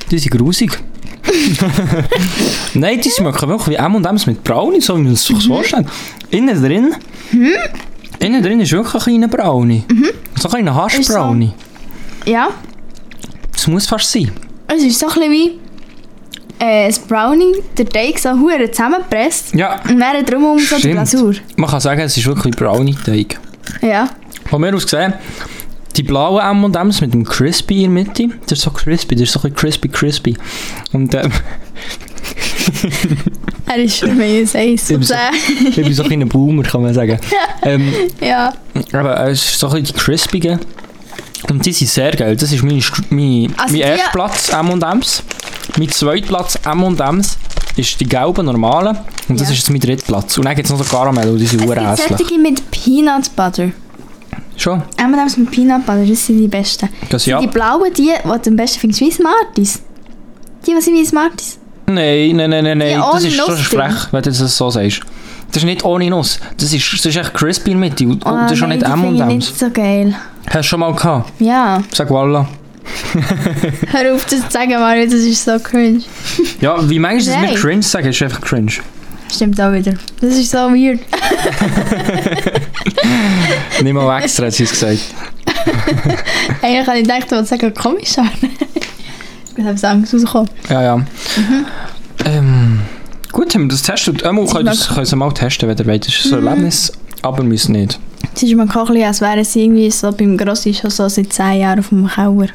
[0.09, 0.71] Die sind grusig.
[2.73, 5.87] Nein, die schmecken wirklich wie M&M's mit Brownie, so wie man es sich vorstellt.
[6.29, 6.95] Innen drin...
[8.19, 9.83] Innen drin ist wirklich ein kleiner Brownie.
[10.39, 11.13] So ein kleiner Ist so.
[11.15, 11.53] Haschbrownie.
[12.25, 12.49] Ja,
[13.53, 14.31] Das muss fast sein.
[14.67, 15.59] es ist so ein bisschen wie...
[16.63, 19.55] Äh, ein Brownie, der Teig so hure zusammengepresst.
[19.55, 20.91] Ja, Und dann drumherum so die.
[20.91, 21.33] Glasur.
[21.55, 23.39] man kann sagen, es ist wirklich Brownie-Teig.
[23.81, 24.09] Ja.
[24.47, 25.13] Von mir aus gesehen,
[25.95, 29.33] die blauen M&M's mit dem Crispy in der Mitte, das ist so crispy, das ist
[29.33, 30.37] so ein crispy crispy.
[30.93, 31.31] Und ähm,
[33.67, 34.89] Er ist für mich ein Eis.
[34.89, 35.13] Ich bin so-
[35.67, 37.19] ich bin so ein kleiner Boomer, kann man sagen.
[37.63, 38.53] Ähm, Ja.
[38.91, 40.59] aber es ist so ein bisschen die crispigen.
[41.49, 42.35] Und die sind sehr geil.
[42.35, 45.23] Das ist mein, mein, Also mein die- erster Platz M&M's.
[45.77, 47.37] Mein zweiter Platz M&M's
[47.77, 48.97] ist die gelben normalen.
[49.29, 49.53] Und das Ja.
[49.53, 50.37] ist jetzt mein dritter Platz.
[50.37, 52.17] Und dann gibt es noch so Karamell, und die sind urässlich.
[52.17, 53.69] solche mit Peanut Butter.
[54.57, 54.81] Schon?
[54.97, 56.89] M&M's mit Peanut Butter, das sind die besten.
[57.09, 57.39] Das Sind ja.
[57.39, 59.81] Die blauen, die, die du am besten findest, wie Smarties.
[60.67, 61.57] Die, was sind wie Smarties.
[61.87, 63.01] Nein, nein, nein, nein, nein.
[63.13, 63.57] das ist Nuss drin.
[63.79, 65.01] frech, wenn du das so sagst.
[65.47, 66.39] Das ist nicht ohne Nuss.
[66.57, 68.05] Das ist, das ist echt crispy Mitte.
[68.05, 69.45] Und Oh, das ist nein, nicht die finde ich M&M's.
[69.47, 70.15] nicht so geil.
[70.47, 71.31] Hast du schon mal gehabt?
[71.41, 72.47] Ja, Sag Walla.
[73.91, 76.01] Hör auf das zu sagen, Mario, das ist so cringe.
[76.59, 78.09] Ja, wie meinst du das mit cringe sagen?
[78.09, 78.71] ist einfach cringe.
[79.33, 79.93] Stimmt auch wieder.
[80.19, 80.99] Das ist so weird.
[83.81, 84.99] Nicht mal extra hat sie es gesagt.
[86.61, 88.29] Eigentlich habe ich gedacht, du wolltest sagen, komisch an.
[89.55, 90.49] Ich habe Angst rausgekommen.
[90.69, 91.05] Ja, ja.
[92.25, 92.79] Ähm,
[93.31, 94.23] gut, haben wir das getestet.
[94.25, 96.07] Ähm, Sie können das können Sie mal testen, wenn ihr wollt.
[96.07, 97.99] Das ist so ein Erlebnis, aber müssen nicht.
[98.35, 101.07] Es ist mir auch ein bisschen, als wären sie irgendwie so beim Grossi schon so
[101.09, 102.47] seit 10 Jahren auf dem Keller.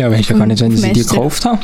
[0.00, 1.58] Ja, weißt ja gar nicht, wenn sie die gekauft haben.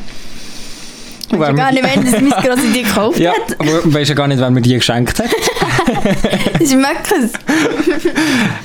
[1.33, 3.59] Ich weiß ja gar nicht, wenn das mein Grossi die gekauft Ja, hat.
[3.59, 5.31] aber weißt ja gar nicht, wer mir die geschenkt hat.
[6.61, 7.33] Ich merke es.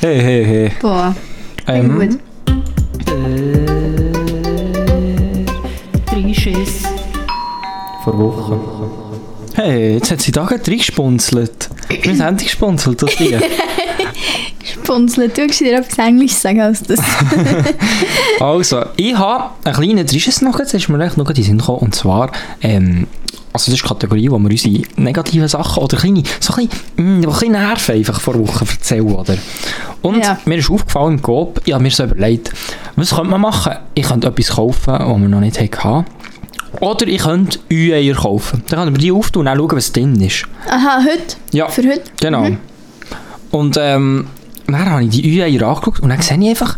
[0.01, 0.71] Hey, hey, hey.
[0.81, 1.15] Boah,
[1.67, 2.19] Ähm, gut.
[8.03, 8.59] vor Wochen.
[9.55, 11.69] Hey, jetzt hat sie da gerade reingespunzelt.
[12.19, 13.39] Haben die gespunzelt, das Ding.
[14.91, 16.99] Spunzeln, du kannst dir etwas Englisch sagen als das.
[18.39, 21.57] Also, ich habe einen kleinen Trisches noch, jetzt ist mir echt noch in den Sinn
[21.59, 23.07] gekommen, und zwar, ähm,
[23.53, 26.81] also das ist die Kategorie, wo wir unsere negativen Sachen oder kleine, so ein bisschen,
[26.97, 29.37] mh, die ein bisschen nerven einfach vor Wochen erzählen, oder?
[30.01, 30.39] Und Ja.
[30.45, 32.51] mir ist aufgefallen im Coop, ich habe mir so überlegt,
[32.95, 33.73] was könnte man machen?
[33.93, 36.05] Ich könnte etwas kaufen, was wir noch nicht hatten.
[36.79, 38.63] Oder ich könnte Ü-Eier kaufen.
[38.69, 40.45] Dann kann ich mir die auftun und dann schauen, was drin ist.
[40.69, 41.35] Aha, heute?
[41.51, 42.03] Ja, Für heute?
[42.19, 42.47] genau.
[43.51, 44.27] Und ähm,
[44.67, 46.77] dann habe ich die Ü-Eier angeschaut und dann sehe ich einfach,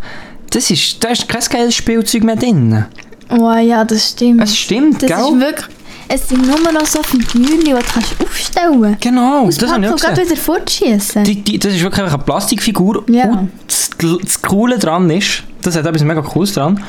[0.50, 2.86] das ist, da ist kein geiles Spielzeug mehr drin.
[3.30, 4.42] Oh ja, das stimmt.
[4.44, 5.20] Es stimmt, das gell?
[5.20, 5.66] ist wirklich...
[6.10, 9.02] Es sind nur noch so Figürchen, die du kannst aufstellen kannst.
[9.02, 10.26] Genau, das habe ich auch und gesehen.
[10.30, 11.24] wieder fortschießen.
[11.24, 13.04] Die, die, das ist wirklich einfach eine Plastikfigur.
[13.10, 13.30] Ja.
[13.32, 13.90] Und das,
[14.22, 16.84] das Coole dran ist, das hat etwas mega Cooles dran,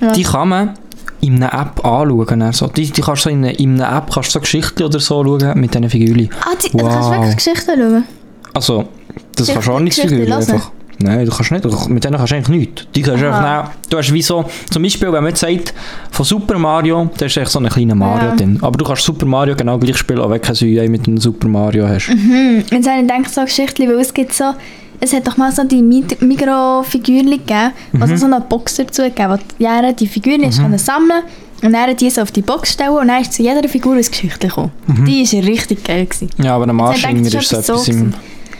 [0.00, 0.12] Ja.
[0.12, 0.74] die kann man
[1.22, 2.42] in einer App anschauen.
[2.42, 4.82] Also, die, die kannst du so in, einer- in einer App kannst du so Geschichten
[4.84, 6.28] oder so schauen mit diesen Figürchen.
[6.42, 7.10] Ah, die, du kannst Wow.
[7.12, 8.04] wirklich Geschichten schauen.
[8.54, 10.32] Also, das Geschichte- kannst du auch nicht Geschichte hören?
[10.32, 10.70] einfach.
[10.98, 11.64] Nein, du kannst nicht.
[11.64, 12.86] Du- Mit denen kannst du eigentlich nichts.
[12.94, 13.70] Die kannst einfach nehmen.
[13.90, 15.74] Du hast wie so, zum Beispiel, wenn man jetzt sagt,
[16.12, 18.36] von Super Mario, da ist echt so ein kleiner Mario Ja.
[18.36, 18.58] drin.
[18.60, 21.18] Aber du kannst Super Mario genau gleich spielen, auch wenn du kein Ui mit einem
[21.18, 22.08] Super Mario hast.
[22.08, 24.44] Hm, jetzt habe ich gedacht, so Geschichten, weil es gibt so...
[25.00, 28.02] Es hat doch mal so die Mi- Migros-Figürchen gegeben, Mhm.
[28.02, 30.78] es so eine Box dazu gegeben wo die Jahre die Figürchen mhm.
[30.78, 31.22] sammeln
[31.62, 34.02] und dann die so auf die Box stellen und dann ist zu jeder Figur ein
[34.02, 34.70] Geschichte gekommen.
[34.86, 35.04] Mhm.
[35.04, 36.06] Die war richtig geil.
[36.06, 36.30] Gewesen.
[36.40, 38.14] Ja, aber am gedacht, ist so etwas im...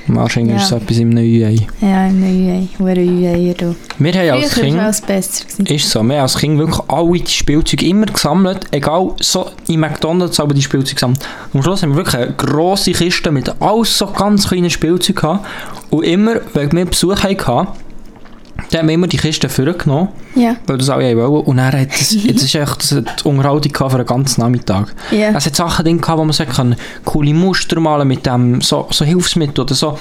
[0.09, 0.63] Wahrscheinlich Ja.
[0.63, 1.57] ist es etwas im neuen Ei.
[1.81, 2.69] Ja, im neuen Ei.
[2.79, 3.75] Hure.
[3.99, 4.77] Wir haben als Kind...
[4.77, 5.45] es besser.
[5.65, 9.81] Ist so, wir haben als Kind wirklich alle die Spielzeuge immer gesammelt, egal, so in
[9.81, 11.21] McDonalds aber die Spielzeuge gesammelt.
[11.55, 15.47] Am Schluss haben wir wirklich eine grosse Kiste mit alles so ganz kleinen Spielzeugen gehabt.
[15.91, 17.69] Und immer, wenn wir Besuch hatten,
[18.75, 20.57] dann haben wir immer die Kiste vorgenommen, Ja.
[20.67, 21.45] weil das alle wollen.
[21.45, 24.95] Und dann hat es, jetzt ist echt das hat die Unterhaltung für den ganzen Nachmittag.
[25.11, 25.31] Ja.
[25.37, 28.87] Es hat Sachen drin gehabt, wo man sagen kann, coole Muster malen mit dem, so,
[28.91, 29.99] so Hilfsmittel oder so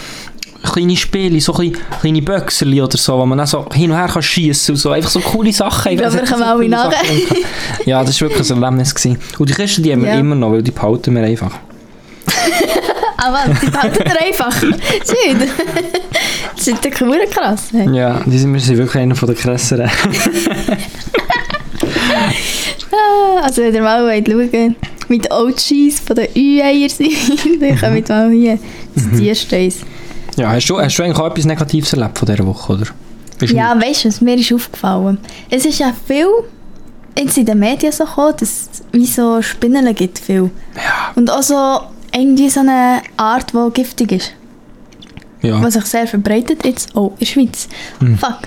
[0.73, 4.07] kleine Spiele, so kleine, kleine Böxerli oder so, wo man dann so hin und her
[4.07, 5.99] kann schiessen und so, einfach so coole Sachen.
[5.99, 6.99] Es wir kommen alle nachher.
[7.85, 8.93] Ja, das war wirklich ein Erlebnis.
[8.93, 9.17] Gewesen.
[9.39, 10.19] Und die Kisten, die haben wir Ja.
[10.19, 11.51] immer noch, weil die behalten wir einfach.
[13.17, 14.53] Aber die behalten ihr einfach.
[14.61, 15.49] Schön.
[16.63, 17.69] Das ist doch hure krass.
[17.71, 17.89] Hey.
[17.95, 19.89] Ja, die sind, wir sind wirklich einer der krasseren.
[22.93, 24.75] Ah, Also wenn ihr mal wollt schauen
[25.07, 27.11] mit OGs von den Ü-Eier sind,
[27.61, 28.57] dann kommt mal hier
[28.95, 29.17] zu Mhm.
[29.17, 29.77] Tiersteins.
[30.37, 32.85] Ja, hast du, hast du eigentlich auch etwas Negatives erlebt von dieser Woche, oder?
[33.39, 35.17] Ist Ja, weißt du, was mir ist aufgefallen?
[35.49, 36.27] Es ist ja viel
[37.17, 40.51] jetzt in den Medien so gekommen, dass es wie so Spinnen gibt viel.
[40.75, 41.11] Ja.
[41.15, 41.79] Und auch so
[42.13, 44.33] irgendwie so eine Art, die giftig ist.
[45.41, 45.61] Ja.
[45.61, 47.67] was sich sehr verbreitet jetzt auch in der Schweiz.
[47.99, 48.17] Hm.
[48.17, 48.41] Fuck.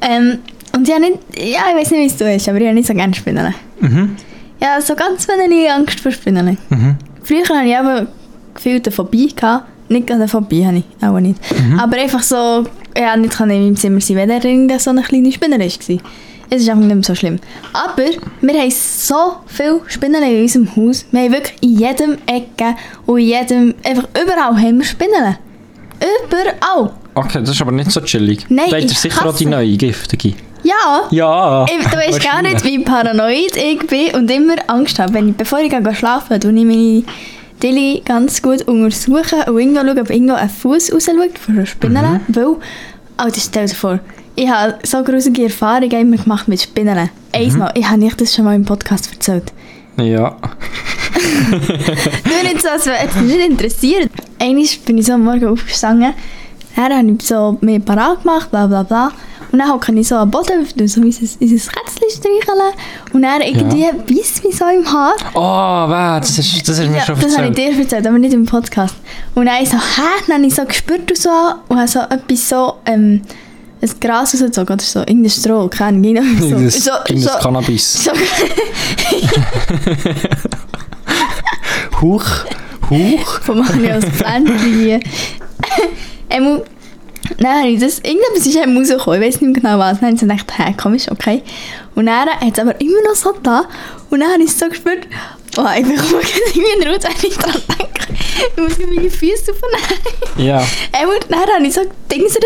[0.00, 0.38] Ähm,
[0.72, 2.74] und ich habe nicht, ja, ich weiß nicht, wie es so ist, aber ich habe
[2.74, 3.54] nicht so gerne Spinnen.
[3.80, 4.16] Mhm.
[4.62, 6.58] Ja, so ganz wenig Angst vor Spinnen.
[6.68, 6.96] Mhm.
[7.22, 8.06] Früher hatte ich aber
[8.54, 9.28] gefühlt eine Phobie.
[9.34, 9.66] Gehabt.
[9.88, 11.40] Nicht eine Phobie, habe ich auch nicht.
[11.58, 11.80] Mhm.
[11.80, 12.64] Aber einfach so,
[12.96, 15.66] ja, nicht kann in meinem Zimmer sein, wenn da irgendeine so eine kleine Spinne war.
[16.52, 17.38] Es ist einfach nicht mehr so schlimm.
[17.72, 18.02] Aber
[18.40, 21.06] wir haben so viele Spinnen in unserem Haus.
[21.10, 22.76] Wir haben wirklich in jedem Ecke
[23.06, 25.36] und in jedem, einfach überall haben wir Spinnen.
[26.00, 26.90] Überall.
[27.14, 28.46] Okay, das ist aber nicht so chillig.
[28.48, 30.34] Nein, da ihr ich sicher auch die hasse- neue giftige.
[30.62, 31.08] Ja.
[31.10, 31.64] Ja.
[31.66, 35.14] Ich, du weißt gar nicht, wie paranoid ich bin und immer Angst habe.
[35.14, 37.02] Wenn ich, bevor ich gehe schlafen gehe, ich meine
[37.62, 42.20] Dilly ganz gut untersuchen und irgendwo schauen, ob irgendwo ein Fuß rausschaut von einer Spinne.
[42.26, 42.34] Mhm.
[42.36, 42.56] Weil,
[43.16, 43.98] Alter, stell dir vor,
[44.36, 46.96] ich habe so gruselige Erfahrungen immer gemacht mit Spinnen.
[46.96, 47.10] Mhm.
[47.32, 49.52] Einmal, ich habe nicht das schon mal im Podcast erzählt.
[49.98, 50.36] Ja.
[51.50, 54.10] Nur nicht so, als wäre es nicht interessiert.
[54.40, 56.14] Einmal bin ich so am Morgen aufgestanden,
[56.76, 59.12] dann habe ich so mir parat gemacht, bla bla bla.
[59.52, 62.72] Und dann hocke ich so am Boden, so unser, unser Kätzchen streicheln.
[63.12, 63.90] Und dann irgendwie Ja.
[63.92, 65.14] beißt mich so im Haar.
[65.34, 67.74] Oh, weh, das ist, das ist mir Ja, schon das habe ich erzählt.
[67.76, 68.94] dir erzählt, aber nicht im Podcast.
[69.34, 70.02] Und dann so, hä?
[70.28, 71.30] Dann habe ich so gespürt und so
[71.68, 73.22] und habe so etwas so, ähm,
[73.82, 76.04] ein Gras rausgezogen oder so, irgendein Stroh, keine Ahnung.
[76.14, 78.04] irgendwie Irgendes, So, so, so, Cannabis.
[78.04, 78.12] so,
[82.00, 82.24] Huch.
[82.90, 83.40] Huch.
[83.42, 85.00] vom Mani aus Pflänzchen hier.
[87.38, 90.00] Ich das, irgendetwas ist eben rausgekommen, ich weiß nicht genau was.
[90.00, 91.42] Dann habe ich so gedacht, hä, komisch, okay.
[91.94, 93.64] Und dann hat es aber immer noch so da.
[94.10, 95.06] Und dann habe ich so gespürt,
[95.56, 96.22] oh, ich bekomme
[96.54, 97.90] irgendwie einen Rutsch, wenn ich dran denke.
[98.56, 100.00] Ich muss meine Füße aufnehmen.
[100.38, 100.58] Ja.
[100.92, 102.44] Ähm, und dann habe ich so gedingselt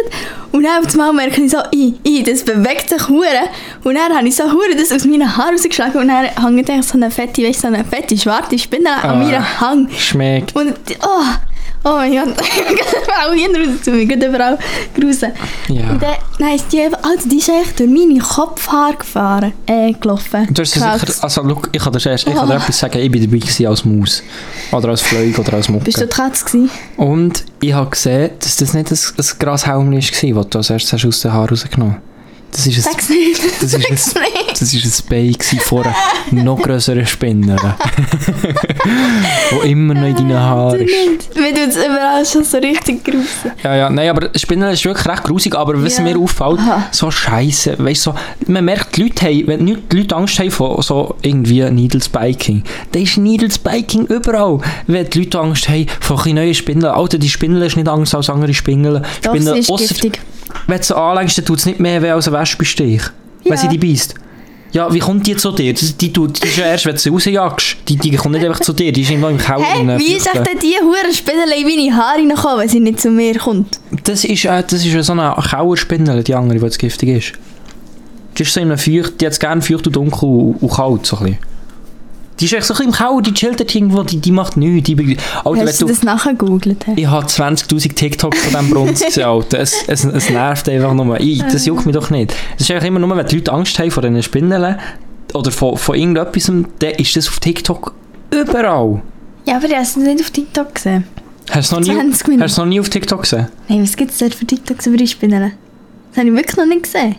[0.53, 3.49] und dann auf einmal merke ich so, i, i, das bewegt sich hure
[3.85, 6.95] Und dann habe ich so hure das aus meinen Haaren rausgeschlagen und dann hängt so
[6.95, 9.11] eine fette, weißt du, so eine fette schwarze Spinne Ah.
[9.11, 9.89] an meinem Hang.
[9.97, 10.55] Schmeckt.
[10.57, 11.23] Und, oh,
[11.85, 14.59] oh mein Gott, zu mir, geht überall
[14.95, 15.33] grusen.
[15.69, 15.91] Ja.
[15.91, 20.49] Und dann, ist die einfach, also die ist eigentlich durch meine Kopfhaare gefahren, äh, gelaufen.
[20.51, 23.11] Du hast sicher, also, look, ich kann dir erst, ich kann dir etwas sagen, ich
[23.11, 24.23] bin dabei gewesen als Maus.
[24.73, 25.85] Oder als Fleug oder als Mucke.
[25.85, 26.71] Bist du die Katze gewesen?
[26.97, 30.93] Und ich habe gesehen, dass das nicht ein, ein Grashelm war, das du als erstes
[30.93, 32.14] hast aus den Haaren rausgenommen
[32.55, 33.41] Das ist ein, nicht.
[33.61, 33.75] das ist
[34.17, 34.61] ein, nicht.
[34.61, 35.85] das ist ein Bein von
[36.31, 37.57] einer noch grösseren Spinne.
[39.65, 41.35] die immer noch in deinen Haaren ist.
[41.35, 43.51] Mir tut es überall schon so richtig grusen.
[43.63, 46.05] Ja, ja, nein, aber Spinnen ist wirklich recht grusig, aber was Ja.
[46.05, 46.87] mir auffällt, Aha.
[46.93, 50.51] so scheiße, weißt du, so, man merkt, die Leute haben, wenn die Leute Angst haben
[50.51, 52.63] vor so irgendwie Needle Spiking,
[52.93, 54.61] dann ist Needle Spiking überall.
[54.87, 58.31] Wenn die Leute Angst haben vor neuen Spinnen, Alter, die Spinnen ist nicht Angst als
[58.31, 59.03] andere Spinnen.
[59.23, 60.21] Doch, Spinnen, sie ist giftig.
[60.67, 63.03] Wenn du sie anlegst, dann tut es nicht mehr weh als ein Wespenstich,
[63.45, 63.57] wenn Ja.
[63.59, 64.15] sie die beißt.
[64.73, 65.73] Ja, wie kommt die zu dir?
[65.73, 67.77] Die, die, tut, die ist ja erst, wenn du sie rausjagst.
[67.89, 69.65] Die, die kommt nicht einfach zu dir, die ist irgendwo im Keller.
[69.73, 72.99] Einer wie ist echt denn die hure Spinne in meine Haare reingekommen, wenn sie nicht
[73.01, 73.79] zu mir kommt?
[74.03, 77.33] Das ist, äh, das ist so eine Kauerspinne, die andere, die jetzt giftig ist.
[78.37, 80.73] Die ist so in einem Feucht, die hat es gerne feucht und dunkel und, und
[80.73, 81.07] kalt.
[81.07, 81.39] So ein bisschen.
[82.41, 84.57] Die ist echt so ein bisschen im Kauer, die chillt dort irgendwo, die, die macht
[84.57, 84.87] nichts.
[84.89, 84.97] Die,
[85.45, 86.85] Alter, Hast du das nachher gegoogelt?
[86.97, 89.61] ich habe 20'000 TikToks von diesem Brunz gesehen, Alter.
[89.61, 91.21] Es, es, es nervt einfach nur.
[91.21, 92.35] Ich, das juckt mich doch nicht.
[92.57, 94.77] Es ist eigentlich immer nur, wenn die Leute Angst haben vor diesen Spinnen
[95.33, 96.47] oder von, von irgendetwas,
[96.81, 97.93] dann ist das auf TikTok
[98.33, 99.01] überall.
[99.47, 101.05] Ja, aber ich habe es nicht auf TikTok gesehen.
[101.51, 102.43] Hast du noch, nie- 20 Minuten.
[102.43, 103.47] hast du es noch nie auf TikTok gesehen?
[103.69, 105.53] Nein, was gibt es dort für TikToks über die Spinnen?
[106.11, 107.17] Das habe ich wirklich noch nicht gesehen.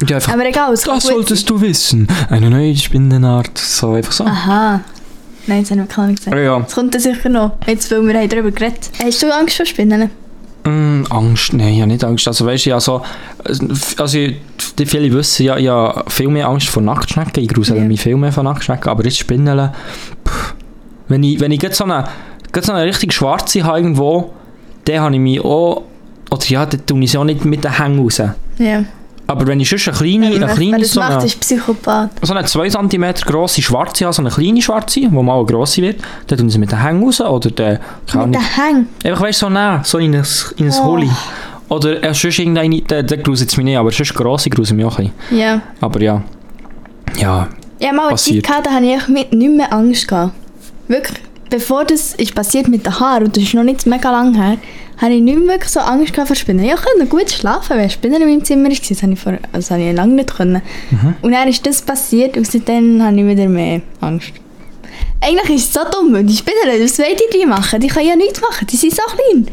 [0.00, 2.06] Die einfach, Aber egal, es das solltest du wissen.
[2.30, 3.58] Eine neue Spinnenart.
[3.58, 4.24] So einfach so.
[4.24, 4.80] Aha.
[5.46, 6.44] Nein, das habe ich wirklich noch nicht gesehen.
[6.44, 6.60] Ja.
[6.60, 7.52] Das kommt dann sicher noch.
[7.66, 8.90] Jetzt, weil wir haben darüber geredet.
[9.02, 10.10] Hast du Angst vor Spinnen?
[10.64, 12.28] Mm, Angst, nein, ja nicht Angst.
[12.28, 13.02] Also weißt du, ja so,
[13.44, 17.42] also die viele wissen ja, ich habe viel mehr Angst vor Nacktschnecken.
[17.42, 17.84] Ich grusele Ja.
[17.86, 19.70] mich viel mehr vor Nacktschnecken, aber jetzt Spinnen,
[20.26, 20.54] pff,
[21.08, 22.04] wenn ich, wenn ich gerade so eine,
[22.52, 24.32] gerade so eine richtig schwarze habe irgendwo,
[24.84, 25.82] dann habe ich mich auch,
[26.30, 28.18] oder ja, dann tue ich sie auch nicht mit den Hängen raus.
[28.58, 28.84] Ja.
[29.30, 32.10] Aber wenn ich sonst eine kleine, eine kleine das so macht, eine, ist Psychopath.
[32.22, 35.82] so eine 2 cm grosse schwarze habe, so eine kleine schwarze, die mal eine grosse
[35.82, 37.78] wird, dann tun sie mit den Hängen raus oder
[38.10, 38.88] keine Mit den Hängen.
[39.04, 40.24] Einfach weißt du, so nah, so in ein,
[40.56, 40.84] in ein Oh.
[40.84, 41.10] Holi.
[41.68, 44.98] Oder äh, sonst irgendeine, der, der gruselt mich nicht, aber sonst grosse gruseln mich auch
[44.98, 45.38] ein bisschen.
[45.38, 45.60] Ja.
[45.82, 46.22] Aber ja.
[47.18, 47.48] Ja,
[47.80, 50.08] Ja, mal eine Zeit gehabt, da hatte ich mit nicht mehr Angst.
[50.08, 50.32] Gehabt.
[50.88, 51.18] Wirklich,
[51.50, 54.58] bevor das ist passiert mit den Haaren, und das ist noch nicht mega lang her,
[54.98, 56.64] hatte ich nicht wirklich so Angst vor Spinnen.
[56.64, 58.76] Ich konnte gut schlafen, wenn Spinnen in meinem Zimmer war.
[58.88, 60.60] Das habe ich, vor, also habe ich lange nicht können.
[61.22, 64.32] Und dann ist das passiert und seitdem habe ich wieder mehr Angst.
[65.20, 67.80] Eigentlich ist es so dumm, weil die Spinnen, was wollen die, machen?
[67.80, 69.48] Die können ja nichts machen, die sind so klein.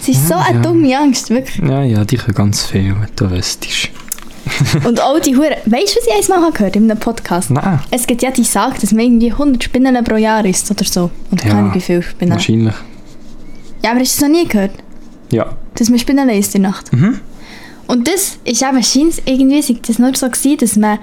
[0.00, 0.62] Es ist so eine ja.
[0.62, 1.58] dumme Angst, wirklich.
[1.68, 3.90] ja, ja, die können ganz viel, wenn du wüsstest.
[4.84, 5.56] Und auch die Hure.
[5.66, 7.50] Weißt du, was ich einmal gehört in einem Podcast?
[7.50, 10.84] Nein, Es gibt ja die Sage, dass man irgendwie 100 Spinnen pro Jahr isst oder
[10.84, 11.10] so.
[11.30, 12.34] Und Ja, keine Ahnung, wie viele Spinnen.
[12.34, 12.74] wahrscheinlich.
[13.82, 14.72] Ja, aber hast du das noch nie gehört?
[15.30, 15.56] Ja.
[15.74, 16.92] Dass man Spinnen isst in der Nacht?
[16.92, 17.20] Mhm.
[17.88, 20.98] Und das ist eben, scheint irgendwie, das nur so gewesen, dass man,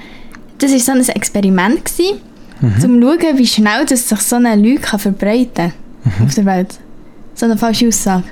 [0.60, 2.20] das ist so ein Experiment gewesen,
[2.62, 2.68] Mhm.
[2.74, 2.88] um zu
[3.22, 6.26] schauen, wie schnell das sich so eine Lüge kann verbreiten Mhm.
[6.26, 6.80] auf der Welt.
[7.36, 8.24] So eine falsche Aussage.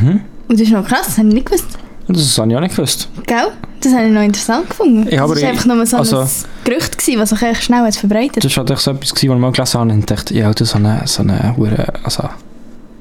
[0.00, 0.20] Mhm.
[0.48, 1.66] Und das ist noch krass, das habe ich nicht gewusst.
[2.08, 3.08] Das habe ich auch nicht gewusst.
[3.26, 3.48] Gell?
[3.80, 5.02] Das habe ich noch interessant gefunden.
[5.18, 6.28] Aber das war ich- einfach nur so also- ein
[6.64, 8.44] Gerücht, gewesen, was sich schnell hat verbreitet.
[8.44, 10.60] Das war halt so etwas, gewesen, was ich mal gelesen habe und dachte, ja, das
[10.62, 12.28] ist so eine, so eine Hure, also,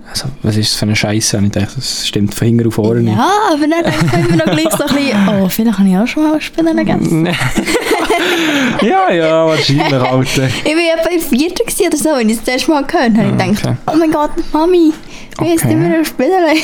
[0.10, 1.38] also, was ist das für eine Scheiße?
[1.38, 3.18] Und ich dachte, das stimmt von hinten auf vorne nicht.
[3.18, 6.08] Ja, aber dann können wir noch gleich so ein bisschen, oh, vielleicht habe ich auch
[6.08, 7.26] schon mal Spinnen gegessen.
[8.82, 10.48] ja, ja, wahrscheinlich, Alter.
[10.64, 13.28] Ich war etwa im vierten oder so, als ich das erste Mal gehört habe.
[13.28, 13.76] Ich Ah, gedacht, okay.
[13.88, 14.94] oh mein Gott, Mami,
[15.40, 15.74] wir essen Okay.
[15.74, 16.58] immer eine Spinnerei.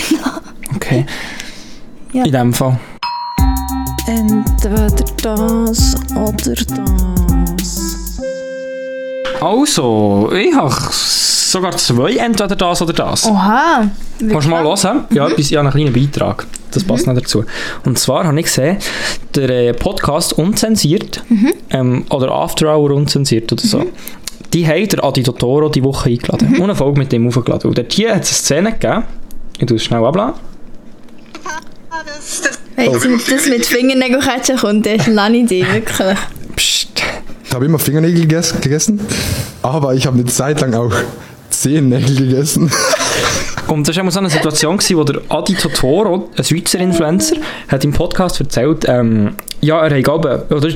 [0.76, 1.06] Okay.
[2.14, 2.26] Ja.
[2.26, 2.80] In dem Fall.
[4.08, 4.88] Entweder
[5.22, 8.20] das oder das.
[9.42, 13.26] Also, ich habe sogar zwei, entweder das oder das.
[13.26, 13.90] Oha.
[14.20, 15.06] Kannst du mal hören?
[15.12, 15.34] Ja, Mhm.
[15.38, 16.46] ich habe einen kleinen Beitrag.
[16.72, 17.44] Das passt nicht dazu.
[17.86, 18.78] Und zwar habe ich gesehen,
[19.36, 21.54] der äh, Podcast Unzensiert Mhm.
[21.72, 23.84] ähm, oder After Hour Unzensiert oder so,
[24.54, 26.56] die haben der Adi Totoro die Woche eingeladen Mhm.
[26.58, 27.70] und eine Folge mit dem aufgeladen.
[27.70, 29.04] Und dort hat es eine Szene gegeben,
[29.60, 30.36] ich tue es schnell abladen.
[32.76, 36.18] Wenn jetzt mit, das mit Fingernägelketschen kommt, dann lasse ich dich wirklich.
[36.56, 37.04] Psst.
[37.46, 39.00] Ich habe immer Fingernägel gegessen,
[39.62, 40.94] aber ich habe eine Zeit lang auch
[41.50, 42.72] Zehennägel gegessen.
[43.68, 47.38] Und das war so eine Situation, gewesen, wo der Adi Totoro, ein Schweizer Influencer,
[47.68, 50.70] hat im Podcast erzählt, ähm, ja, er hat glaube, oder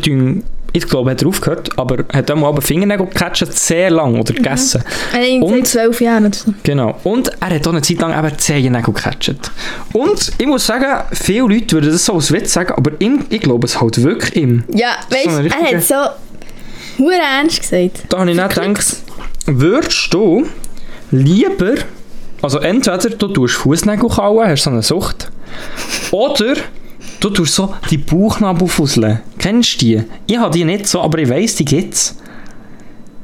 [0.74, 4.84] ich glaube, hat er aufgehört, aber er hat einmal Fingernägel gecatcht, sehr lang oder gegessen.
[5.14, 6.54] Irgendwie Und- zwölf Jahren so.
[6.64, 6.96] Genau.
[7.04, 9.52] Und er hat auch eine Zeit lang eben Zehennägel gecatcht.
[9.94, 13.42] Und ich muss sagen, viele Leute würden das so als Witz sagen, aber ihm, ich
[13.42, 14.64] glaube, es hält wirklich ihm.
[14.74, 18.06] Ja, weißt So du, eine er hat so hure ernst gesagt.
[18.10, 18.96] Da habe ich nicht gedacht,
[19.46, 20.46] würdest du
[21.12, 21.76] lieber,
[22.42, 25.32] also entweder du tust Fußnägel kauen, hast so eine Sucht,
[26.12, 26.56] oder
[27.20, 29.20] du tust so die Bauchnabel fusseln.
[29.38, 30.04] Kennst du die?
[30.28, 32.18] Ich habe die nicht so, aber ich weiss, die gibt's.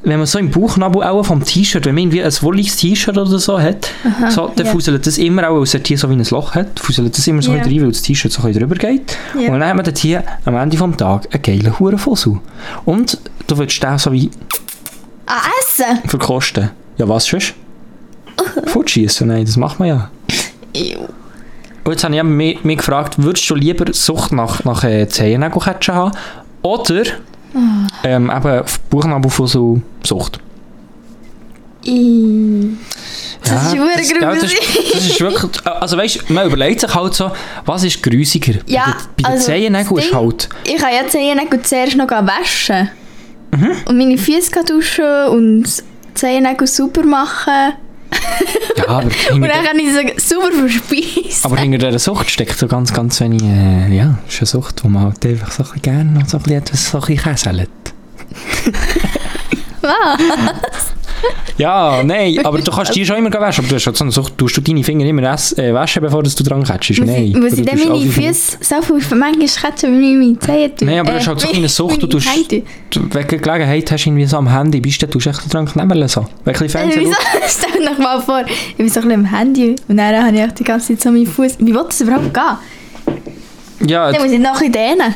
[0.05, 3.39] Wenn man so im Bauchnabel auch vom T-Shirt, wenn man irgendwie ein wolliges T-Shirt oder
[3.39, 3.89] so hat,
[4.31, 4.71] so, dann ja.
[4.73, 7.41] fuselt das immer auch, weil es hier so wie ein Loch hat, fuselt das immer
[7.41, 9.17] so ein bisschen rein, weil das T-Shirt so ein drüber geht.
[9.33, 9.53] Ja.
[9.53, 12.37] Und dann hat man dort hier am Ende vom Tag einen geilen Hurenfussel.
[12.83, 14.29] Und du würdest den so wie
[15.25, 16.01] Ah, Essen?
[16.09, 16.71] verkosten.
[16.97, 17.53] Ja, was sonst?
[18.65, 19.25] Fortschießen?
[19.25, 20.11] Nein, das macht man ja.
[21.83, 26.11] Und jetzt habe ich mich, mich gefragt, würdest du lieber Sucht nach, nach äh, haben
[26.61, 27.03] oder
[28.03, 30.39] ähm, eben Bauchnabelfussel Sucht?
[31.85, 32.77] I.
[33.43, 37.13] Das ist hure das, das, ist, das ist wirklich, also weißt man überlegt sich halt
[37.13, 37.31] so,
[37.65, 38.53] was ist grusiger?
[38.67, 41.97] Ja, bei den, bei den also, Zehennägeln das ist halt, Ich kann ja Zehennägel zuerst
[41.97, 42.89] noch waschen.
[43.51, 43.71] Mhm.
[43.85, 45.65] Und meine Füße duschen und
[46.13, 47.73] Zehennägel sauber machen.
[48.77, 51.43] Ja, aber Und dann kann ich sie sauber verspeisen.
[51.43, 54.89] aber hinter dieser Sucht steckt so ganz, ganz wenig, äh, ja, ist eine Sucht, wo
[54.89, 57.23] man halt einfach so ein bisschen gerne noch so ein bisschen etwas so ein bisschen
[57.23, 57.69] käselt.
[59.81, 60.93] Was?
[61.57, 63.63] Ja, nein, aber du kannst die schon immer waschen.
[63.63, 66.23] Aber du hast halt so eine Sucht, tust du deine Finger immer äh, waschen, bevor
[66.23, 66.59] du dran?
[66.59, 67.35] Muss Nein.
[67.39, 70.87] muss ich dann meine Füße so viel manchmal ketchen, wie ich meine Zehen tue?
[70.87, 72.27] Nein, aber das ist halt so eine Sucht, du tust-.
[72.89, 75.65] Du, wenn du Gelegenheit hast, irgendwie so am Handy bist, dann tust du echt dran
[75.65, 76.25] knämmeln so.
[76.43, 77.15] Wenn du ein bisschen Äh, Fernsehen.
[77.47, 80.35] Stell dir doch mal vor, ich bin so ein bisschen am Handy und dann habe
[80.37, 81.57] ich die ganze Zeit so meinen Fuß.
[81.59, 83.89] Wie will das überhaupt gehen?
[83.89, 85.13] Ja, Dann muss ich nachher dehnen.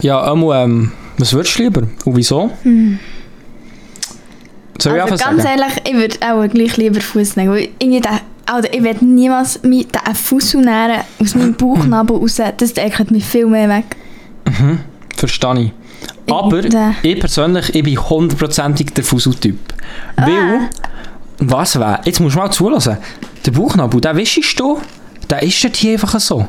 [0.00, 1.82] ja ähm, was würdest du lieber?
[2.04, 2.50] Und wieso?
[4.80, 5.58] Soll ich Also ganz sagen?
[5.60, 7.52] ehrlich, ich würde auch gleich lieber Fußnägel.
[7.52, 12.40] weil Irgendwie der, Alter, ich werde niemals mit den Fussel nähren aus meinem Bauchnabel raus.
[12.56, 13.84] Das ekelt mich viel mehr weg.
[15.16, 15.72] Verstehe ich.
[16.32, 16.92] Aber Äh.
[17.02, 19.58] ich persönlich, ich bin hundertprozentig der Fuseltyp.
[20.16, 20.26] Ah.
[20.26, 20.68] Weil,
[21.38, 22.98] was wäre, jetzt musst du mal zulassen,
[23.46, 24.80] der Bauchnabel, den wischst du,
[25.30, 26.46] der ist dort hier einfach so.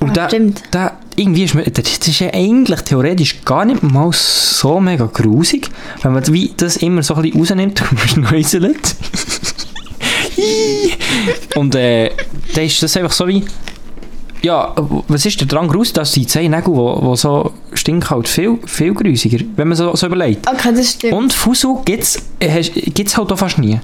[0.00, 0.62] Und Ah, der, stimmt.
[0.72, 5.70] der, irgendwie ist mir, das ist ja eigentlich theoretisch gar nicht mal so mega grusig,
[6.02, 8.96] wenn man wie das immer so ein bisschen rausnimmt und schnäuselt.
[11.56, 12.10] und äh,
[12.54, 13.44] dann ist das einfach so wie,
[14.42, 14.74] ja,
[15.08, 18.92] was ist der dran grusig, dass die Zehennägel, die, die so stinken, halt viel, viel
[18.92, 20.46] grusiger, wenn man so, so überlegt.
[20.48, 21.14] Okay, das stimmt.
[21.14, 23.80] Und Fusu gibt es halt auch fast nie.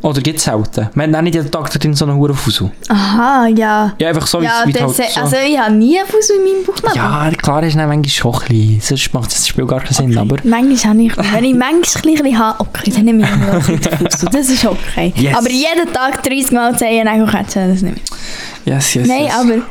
[0.00, 0.88] Oder gibt es selten.
[0.94, 2.70] Man hat auch nicht jeden Tag drin so einen hohen Fusu.
[2.88, 3.94] Aha, ja.
[3.98, 5.20] Ja, einfach so, Ja, es wie das, halt so...
[5.20, 6.96] also ich habe nie einen Fussel in meinem Bauchnabel.
[6.96, 10.18] ja, klar ist dann manchmal schon ein bisschen, sonst macht das Spiel gar keinen Sinn,
[10.18, 10.36] aber...
[10.44, 14.28] Manchmal habe ich, wenn ich manchmal ein bisschen habe, okay, dann nehme ich den Fussel.
[14.30, 15.12] Das ist okay.
[15.16, 15.36] Yes.
[15.36, 18.76] Aber jeden Tag 30 Mal Zehen Nägel kratzen, das nicht mehr.
[18.76, 19.34] Yes, yes, Nein, yes.
[19.34, 19.62] aber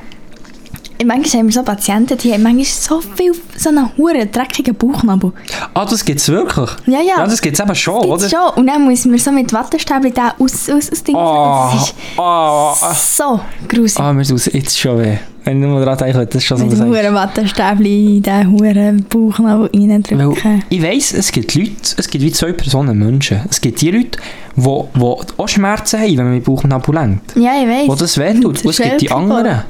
[1.05, 5.31] manchmal haben wir so Patienten, die haben manchmal so viel, so einen huren dreckigen Bauchnabel.
[5.73, 6.69] Ah, das gibt es wirklich?
[6.85, 7.17] Ja, ja.
[7.19, 8.29] Ja, das gibt es eben schon, Gibt's oder?
[8.29, 8.59] schon.
[8.61, 11.15] Und dann muss man so mit Wattestäbchen den aus, aus, aus Ding.
[11.15, 13.99] Ah, Das ist ah, so grusig.
[13.99, 15.17] ah, mir tut jetzt schon weh.
[15.43, 18.51] Wenn ich nur daran denke, das ist schon so mit dem huren Wattestäbchen in den
[18.51, 20.63] huren Bauchnabel Weil reindrücken.
[20.67, 23.41] ich weiss, es gibt Leute, es gibt wie zwei Personen Menschen.
[23.49, 24.19] Es gibt die Leute,
[24.57, 25.01] die, die
[25.37, 27.35] auch Schmerzen haben, wenn man mit Bauchnabel lenkt.
[27.37, 27.87] Ja, ich weiss.
[27.87, 28.65] Wo das wehtut.
[28.65, 29.63] Und es gibt die anderen.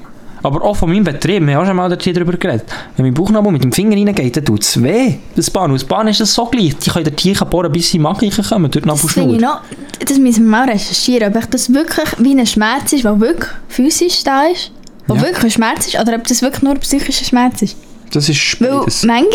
[0.43, 2.65] Aber auch von meinem Betrieb, wir haben auch schon mal darüber geredet.
[2.95, 5.15] Wenn mein Bauchnabel mit dem Finger reingeht, dann tut es weh.
[5.35, 6.75] Das Bahn, aus Bahn ist das so gleich.
[6.77, 9.37] Die können dort bohren, bis sie Magen kommen, durch Das ich Nabelschnur.
[9.39, 9.61] noch,
[10.05, 14.23] das müssen wir mal recherchieren, ob das wirklich wie ein Schmerz ist, der wirklich physisch
[14.23, 14.71] da ist,
[15.09, 15.21] der Ja.
[15.23, 17.77] wirklich Schmerz ist, oder ob das wirklich nur ein psychischer Schmerz ist.
[18.11, 19.03] Das ist Weil beides.
[19.03, 19.31] manchmal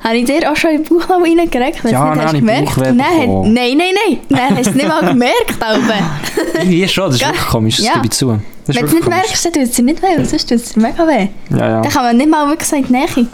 [0.00, 2.50] habe ich dir auch schon in den Bauchnabel reingeregt, wenn Ja, du es nicht ich
[2.50, 2.76] hast gemerkt.
[2.76, 5.54] Dann hat, nein, nein, nein, dann hast du es nicht mal gemerkt.
[5.60, 5.94] Aber.
[6.54, 7.28] Irgendwie schon, das ist Ja.
[7.28, 7.92] wirklich komisch, das Ja.
[7.94, 8.38] gebe ich zu.
[8.66, 10.58] Das Wenn du es nicht merkst, dann tut es dir nicht weh, weil sonst tut
[10.58, 11.28] es dir mega weh.
[11.48, 11.50] komisch.
[11.50, 11.80] Ja, ja.
[11.82, 13.26] Dann kann man nicht mal wirklich die Nähe.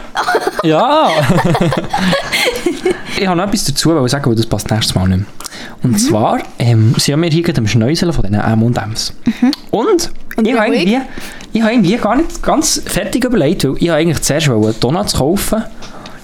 [0.63, 1.09] Ja!
[3.17, 5.27] ich habe noch etwas dazu wollen sagen, weil das passt nächstes Mal nicht mehr.
[5.83, 9.13] Und zwar ähm, sind wir hier gerade am Schnäuseln von diesen M&M's.
[9.71, 10.99] Und, Und ich habe irgendwie,
[11.53, 15.13] ich habe irgendwie gar nicht ganz fertig überlegt, weil ich habe eigentlich zuerst wollte Donuts
[15.13, 15.63] kaufen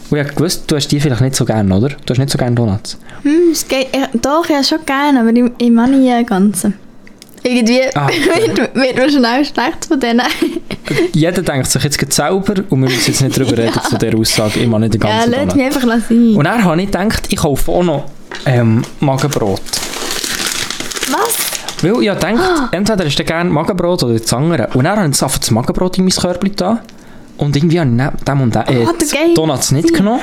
[0.10, 1.90] und ich gewusst, du hast die vielleicht nicht so gerne, oder?
[1.90, 2.98] Du hast nicht so gerne Donuts.
[3.24, 6.74] Hm, es geht, ich, doch, habe schon gerne, aber ich, ich mache nie ganzen.
[7.44, 8.08] Irgendwie Ah,
[8.46, 10.22] wird, wird mir schnell schlecht von denen.
[11.13, 14.60] Jeder denkt sich jetzt selber und wir müssen jetzt nicht darüber reden zu dieser Aussage,
[14.60, 15.56] ich mache nicht den Ja, ganzen lass Donut.
[15.56, 16.36] mich einfach sein.
[16.36, 18.06] Und dann habe ich gedacht, ich kaufe auch noch
[18.46, 19.62] ähm, Magenbrot.
[21.93, 24.67] Weil ich habe gedacht, entweder ist der gerne Magenbrot oder das andere.
[24.73, 26.82] Und dann habe ich einfach das Magenbrot in mein Körbchen da.
[27.38, 29.34] Und irgendwie habe ich dem und dem, äh, Ah, du geil.
[29.36, 30.19] Donuts nicht genommen.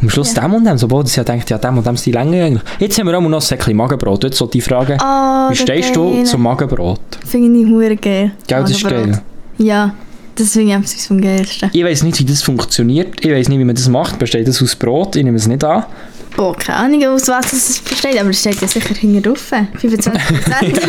[0.00, 2.06] Und am Schluss dem und dem, sobald ich ja denkt, ja, dem und dem sind
[2.06, 2.62] die Länge eigentlich.
[2.78, 4.22] Jetzt haben wir auch noch ein Säckchen Magenbrot.
[4.24, 7.00] Jetzt sollte ich fragen, Oh, wie stehst du zum Magenbrot?
[7.26, 8.32] Finde ich hure geil.
[8.46, 9.20] Gell, das ist geil.
[9.56, 9.92] Ja,
[10.36, 11.70] das finde ich etwas vom Geilsten.
[11.72, 13.24] Ich weiß nicht, wie das funktioniert.
[13.24, 14.20] Ich weiß nicht, wie man das macht.
[14.20, 15.16] Besteht das aus Brot?
[15.16, 15.84] Ich nehme es nicht an.
[16.36, 19.40] Boah, keine Ahnung, aus was es besteht, aber es steht ja sicher hinten drauf.
[19.78, 20.80] 25 Prozent.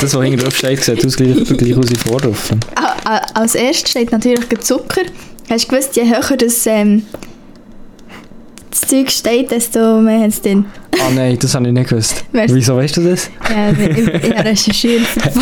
[0.00, 2.50] Das, was hinten drauf steht, sieht aus gleich, gleich aus wie vor drauf.
[3.34, 5.02] Als erstes steht natürlich der Zucker.
[5.48, 7.04] Hast du gewusst, je höher das, ähm,
[8.70, 10.64] das Zeug steht, desto mehr hat es drin.
[10.98, 12.24] Ah nein, das habe ich nicht gewusst.
[12.32, 13.30] Weißt- Wieso weißt du das?
[13.48, 15.38] Ja, also ich, ich habe recherchiert für die.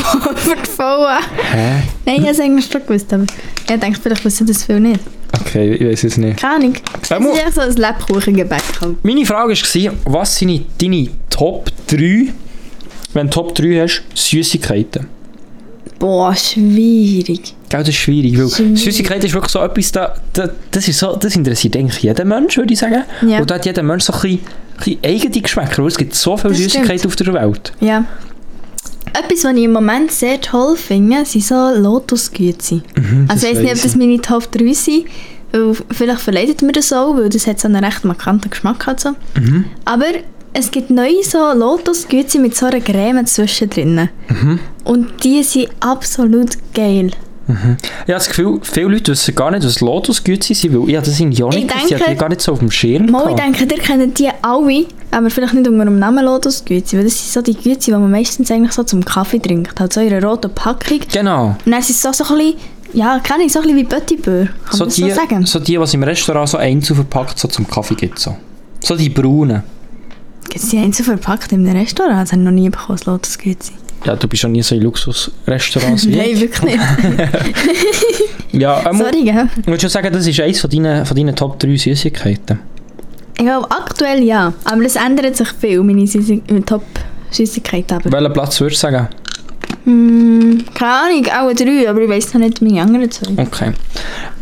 [1.53, 1.83] Hä?
[2.05, 5.01] Nein, ich habe es eigentlich schon gewusst, aber ich denke, vielleicht wissen das viel nicht.
[5.41, 6.41] Okay, ich weiß es nicht.
[6.41, 6.75] Keine Ahnung.
[7.03, 9.05] Es Ja, ist einfach so ein Lebkuchengebäck halt.
[9.05, 12.29] Meine Frage war, was sind deine Top 3,
[13.15, 15.07] wenn du Top 3 hast, Süßigkeiten?
[15.99, 17.55] Boah, schwierig.
[17.69, 18.79] Gell, das ist schwierig, weil Schwierig.
[18.83, 22.57] Süßigkeit ist wirklich so etwas, da, da, das, ist so, das interessiert eigentlich jeden Mensch,
[22.57, 23.05] würde ich sagen.
[23.27, 23.39] Ja.
[23.39, 26.15] Und da hat jeder Mensch so ein bisschen, ein bisschen eigene Geschmäcker, weil es gibt
[26.15, 27.73] so viele Das Süßigkeiten auf der Welt.
[27.81, 28.05] Ja.
[29.17, 32.83] Etwas, was ich im Moment sehr toll finde, sind so Lotusgüte.
[33.29, 35.05] also ich weiß nicht, ob das meine Top 3 sind.
[35.91, 38.87] Vielleicht verleidet mir das auch, weil das hat so einen recht markanten Geschmack.
[38.87, 39.11] Halt so.
[39.41, 39.67] Mhm.
[39.85, 40.07] Aber
[40.53, 44.09] es gibt neue so Lotusgüte mit so einer Creme zwischendrin.
[44.29, 44.59] Mhm.
[44.85, 47.11] Und die sind absolut geil.
[47.47, 51.21] Ich habe das Gefühl, viele Leute wissen gar nicht, was Lotusgüte sind, weil ich das
[51.21, 53.65] in ja nicht Ich denke- die gar nicht so auf dem Schirm Mal, ich denke,
[53.65, 57.43] ihr kennt die alle, aber vielleicht nicht unter dem Namen Lotusgüte, weil das sind so
[57.43, 59.79] die Güte, die man meistens eigentlich so zum Kaffee trinkt.
[59.81, 61.01] Halt so in einer roten Packung.
[61.13, 61.57] Genau.
[61.65, 62.55] Und dann sind es so, so ein bisschen,
[62.93, 64.47] ja, kenne ich, so ein bisschen wie Petit Beurre.
[64.47, 65.47] Kann So man das die, so sagen?
[65.47, 68.19] so die, was im Restaurant so einzeln verpackt so zum Kaffee gibt.
[68.19, 68.37] So,
[68.81, 69.63] so die braunen.
[70.49, 72.23] Gibt es die einzeln verpackt in einem Restaurant?
[72.23, 73.73] Das habe ich noch nie bekommen, das Lotusgüte.
[74.05, 76.41] Ja, du bist ja nie so in Luxusrestaurants wie Nein, ich.
[76.41, 76.81] wirklich nicht.
[78.53, 79.49] Ja, ähm, Sorry, gell?
[79.61, 82.61] ich würde schon sagen, das ist eines von deinen, von deinen Top 3 Süßigkeiten.
[83.37, 84.53] Ich glaube, aktuell ja.
[84.65, 86.09] Aber es ändert sich viel, meine
[86.49, 87.99] meine Top-Süßigkeiten.
[87.99, 89.09] Aber Welchen Platz würdest du sagen?
[89.85, 93.33] Hm, keine Ahnung, auch drei, aber ich weiß noch nicht meine anderen zwei.
[93.37, 93.73] Okay.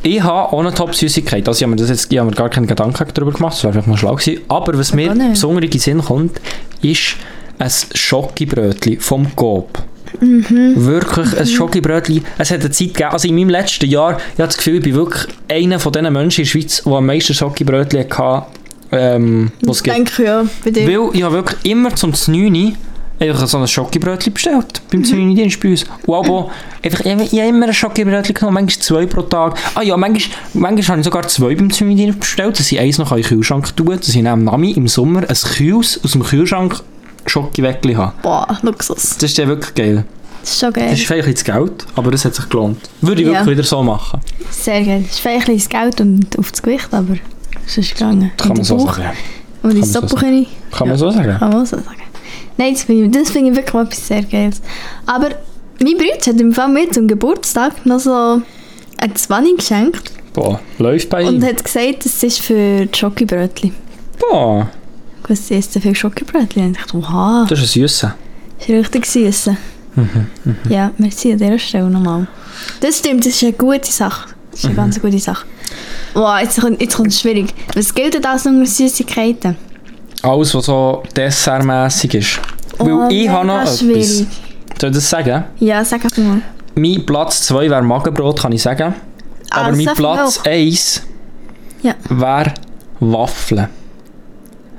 [0.03, 1.47] Ich habe eine Top-Süßigkeit.
[1.49, 3.65] Also ich habe mir, das jetzt, ich habe mir gar keinen Gedanken darüber gemacht, das
[3.65, 4.43] wäre vielleicht mal schlau gewesen.
[4.49, 6.41] Aber was mir besonders in den Sinn kommt,
[6.81, 7.17] ist
[7.59, 9.83] ein Schokibrötchen vom Coop.
[10.21, 10.75] Mhm.
[10.77, 12.25] Wirklich ein Schokibrötchen.
[12.39, 14.83] Es hat eine Zeit gegeben, also in meinem letzten Jahr, ich habe das Gefühl, ich
[14.83, 18.47] bin wirklich einer von diesen Menschen in der Schweiz, der am meisten Schokibrötchen hatte,
[18.93, 19.97] ähm, was es gibt.
[19.97, 20.87] Denke ja, bei dir.
[20.87, 22.77] Weil ich habe wirklich immer zum 9
[23.19, 24.83] einfach so ein Schokibrötchen bestellt.
[24.91, 25.85] Beim 9 Dienst bei uns.
[26.07, 26.51] Und aber
[26.83, 29.57] einfach, ich, ich habe immer ein Schokibrötchen genommen, manchmal zwei pro Tag.
[29.75, 32.99] Ah ja, manchmal, manchmal habe ich sogar zwei beim 9 Dienst bestellt, dass ich eins
[32.99, 36.23] noch in den Kühlschrank tue, dass ich neben Mami im Sommer ein Kühls aus dem
[36.23, 36.83] Kühlschrank
[37.27, 38.13] Schokiweckli habe.
[38.23, 39.17] Boah, Luxus.
[39.17, 40.05] Das ist ja wirklich geil.
[40.41, 40.89] Das ist schon geil.
[40.91, 42.79] Das ist vielleicht jetzt Geld, aber das hat sich gelohnt.
[43.01, 43.35] Würde ich Ja.
[43.35, 44.21] wirklich wieder so machen.
[44.51, 45.03] Sehr geil.
[45.07, 47.15] Das ist vielleicht das Geld und auf das Gewicht, aber
[47.67, 48.31] ist gegangen.
[48.37, 49.17] Kann Und man so Bauch sagen.
[49.63, 50.47] Und so Soppuchini.
[50.71, 51.39] Kann man so sagen?
[51.39, 51.87] Kann man so sagen.
[52.59, 54.61] Nein, das finde ich, das finde ich wirklich etwas sehr Geiles.
[55.07, 55.29] Aber
[55.81, 58.43] mein Bruder hat im Fall mir zum Geburtstag noch so
[58.99, 61.45] eine Zwanni geschenkt Boah, läuft bei und ihm.
[61.45, 63.75] hat gesagt, das ist für Schokibrötchen.
[64.19, 64.69] Boah,
[65.29, 66.67] Was sie essen für Schokibrötchen?
[66.67, 68.15] Und ich dachte, wow, das ist ein Süßer.
[68.59, 69.51] das ist richtig süß.
[70.69, 72.27] Ja, merci an dieser Stelle nochmal.
[72.81, 74.31] Das stimmt, das ist eine gute Sache.
[74.53, 75.47] Das ist eine ganz gute Sache.
[76.15, 77.53] Wow, jetzt kommt, jetzt es schwierig.
[77.75, 79.57] Was gilt denn das unter Süßigkeiten?
[80.23, 82.41] Alles, was so dessertmässig ist.
[82.79, 83.81] Weil ich habe noch etwas.
[83.81, 84.27] schwierig.
[84.81, 85.45] Soll ich das sagen?
[85.59, 86.43] Ja, sag einfach mal.
[86.75, 88.95] Mein Platz 2 wäre Magenbrot, kann ich sagen.
[89.51, 90.45] Ah, Aber mein Platz auch.
[90.47, 91.03] 1
[91.83, 91.95] Ja.
[92.09, 92.55] wäre
[93.01, 93.69] Waffeln.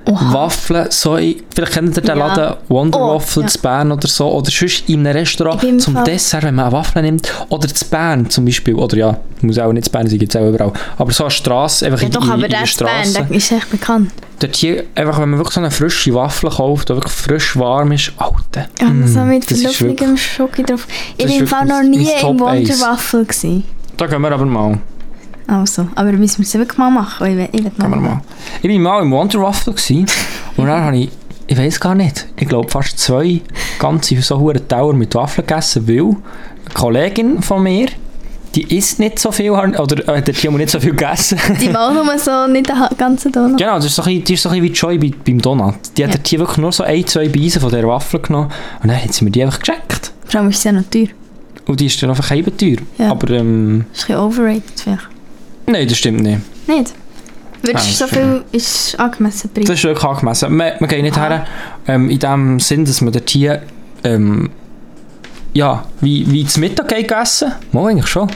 [0.06, 0.34] Oha.
[0.34, 2.28] Waffeln, so in, vielleicht kennt ihr den Ja.
[2.28, 3.48] Laden Wonder Oh, Waffle ja.
[3.48, 6.74] zu Bern oder so, oder sonst in einem Restaurant zum Fall- Dessert, wenn man eine
[6.74, 10.20] Waffel nimmt, oder zu Bern zum Beispiel, oder ja, muss auch nicht zu Bern sein,
[10.20, 12.52] gibt es auch überall, aber so eine Straße, einfach Ja, in, doch, in, aber in
[12.52, 13.14] der Straße.
[13.14, 14.12] Der ist echt bekannt.
[14.40, 17.94] Dort hier, einfach, wenn man wirklich so eine frische Waffel kauft, die wirklich frisch warm
[17.94, 18.68] ist, Alter.
[18.82, 20.86] Ja, mm, so mit verluftigem Schoki drauf.
[21.18, 22.24] Ich wirklich noch nie eins.
[22.24, 23.64] Wonderwaffel gewesen.
[23.96, 24.80] Da gehen wir aber mal.
[25.48, 27.28] Also, aber müssen wir es wirklich mal machen?
[27.28, 28.22] Ich will, ich will wir noch mal.
[28.62, 29.74] Ich war mal im Wonder Waffle
[30.58, 31.10] und dann habe ich,
[31.48, 33.42] ich weiß gar nicht, ich glaube fast zwei
[33.78, 36.16] ganze so hohe Tauer mit Waffeln gegessen, weil eine
[36.74, 37.88] Kollegin von mir,
[38.56, 41.40] die isst nicht so viel, oder äh, die hat nicht so viel gegessen.
[41.60, 43.58] Die mal nur so nicht den ganzen Donut.
[43.58, 45.42] Genau, das ist so ein bisschen, die ist so ein bisschen wie Joy bei, beim
[45.42, 45.76] Donut.
[45.98, 46.20] Die hat Ja.
[46.24, 48.50] hier wirklich nur so ein, zwei Beisen von dieser Waffel genommen
[48.82, 50.12] und dann hat sie mir die einfach geschenkt.
[50.28, 51.08] Vor allem ist es ja noch teuer.
[51.66, 52.78] Und die ist dann einfach eben teuer.
[53.00, 53.10] Ja.
[53.12, 55.08] Aber ähm, Das ist ein bisschen overrated vielleicht.
[55.68, 56.40] Nein, das stimmt nicht.
[56.68, 56.94] Nicht?
[57.62, 59.66] Würdest Ah, du so das viel ist angemessen Preis?
[59.66, 60.56] Das ist wirklich angemessen.
[60.56, 61.28] Man, man geht nicht Aha.
[61.30, 61.48] her,
[61.88, 63.62] ähm, in dem Sinn, dass man dort hier,
[64.04, 64.50] ähm,
[65.54, 67.54] ja, wie, wie zum Mittag geht essen.
[67.72, 68.28] Mal eigentlich schon.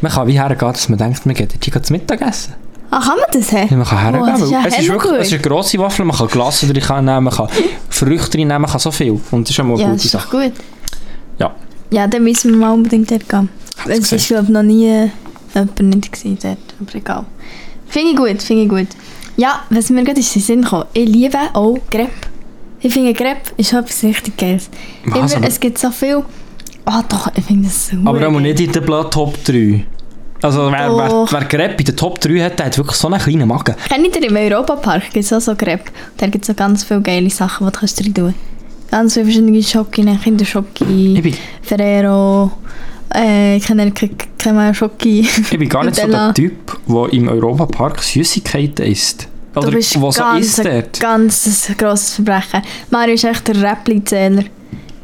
[0.00, 2.54] Man kann wie hergehen, dass man denkt, man geht dort hier zum Mittag essen.
[2.90, 3.68] Ah, kann man das haben?
[3.68, 5.78] Ja, man kann hergehen, Oh, das ist ja es ist wirklich, es ist eine grosse
[5.78, 7.48] Waffel, man kann Glas drin nehmen, man kann
[7.90, 9.10] Früchte drin nehmen, man kann so viel.
[9.30, 10.44] Und das ist schon mal eine Ja, gute das ist doch Sache.
[10.50, 10.52] gut.
[11.38, 11.54] Ja.
[11.90, 13.48] Ja, dann müssen wir mal unbedingt dort gehen.
[13.84, 15.10] Weil es ist, glaube ich, noch nie
[16.42, 16.58] dort.
[16.80, 17.24] Aber egal.
[17.88, 18.88] Finde ich gut, finde ich gut.
[19.36, 22.10] Ja, was mir gerade in den Sinn kam, ich liebe auch Crepe.
[22.80, 24.70] Ich finde Crepe ist etwas richtig Geiles.
[25.04, 26.22] Was, Immer, aber- es gibt so viel...
[26.84, 28.30] Ah doch, ich finde das so Aber geil.
[28.40, 29.84] nicht in den Blatt Top 3.
[30.42, 33.18] Also wer, wer, wer Crepe in den Top 3 hat, der hat wirklich so einen
[33.20, 33.74] kleinen Magen.
[33.88, 35.90] Kennt ihr im Europapark gibt es auch so Crepe.
[36.16, 38.34] Da gibt es so ganz viele geile Sachen, die du kannst rein tun
[38.90, 42.52] Ganz viele verschiedene Kinderschoki, bin, Ferrero,
[43.14, 43.92] äh, keine
[44.38, 45.20] keine Schoki.
[45.50, 49.28] ich bin gar nicht so der Typ, der im Europapark Süßigkeiten isst.
[49.54, 51.00] Oder du bist was so ganz, isst ein dort.
[51.00, 52.62] ganz grosses Verbrechen.
[52.90, 54.44] Mario ist echt der Räppli-Zähler.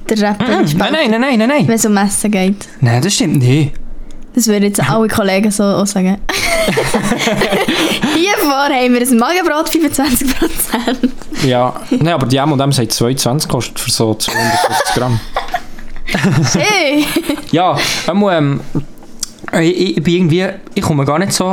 [0.08, 1.68] Der Räppli Mm, Nein, nein, nein, nein, nein, nein.
[1.68, 2.68] Wenn es um Essen geht.
[2.80, 3.72] Nein, das stimmt nicht.
[4.34, 6.18] Das würden jetzt alle Kollegen so auch sagen.
[8.14, 11.46] Hier vor haben wir ein Magenbrot 25%.
[11.46, 15.20] Ja, nein, aber die M&M sagt 22 kostet für so 250 Gramm.
[16.06, 17.04] Hey!
[17.52, 17.76] Ja,
[18.06, 18.60] einmal, ähm,
[19.60, 21.44] ich, ich bin irgendwie, ich komme gar nicht so,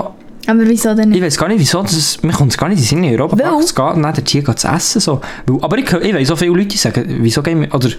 [0.48, 1.24] Aber wieso denn ich nicht?
[1.24, 3.36] weiß gar nicht wieso, das mir kommt es gar nicht in den Sinn, in Europa
[3.36, 3.62] Weil?
[3.66, 5.02] zu gehen und dann dort hier zu essen.
[5.02, 5.20] So.
[5.46, 7.90] Weil, aber ich, ich weiß so viele Leute sagen, wieso gehen wir, oder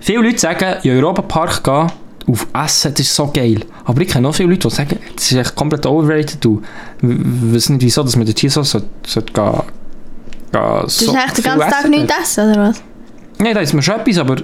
[0.00, 1.92] viele Leute sagen, in Europa Park gehen,
[2.28, 3.60] auf Essen, das ist so geil.
[3.84, 6.44] Aber ich kenne noch viele Leute, die sagen, das ist echt komplett overrated.
[6.44, 6.60] Du
[7.00, 9.52] w- weiß nicht wieso, dass man dort hier so sollte, sollte gehen,
[10.50, 12.82] gehen Du so hast echt den ganzen Tag nichts essen, oder was?
[13.38, 14.36] Nein, da ist mir schon etwas, aber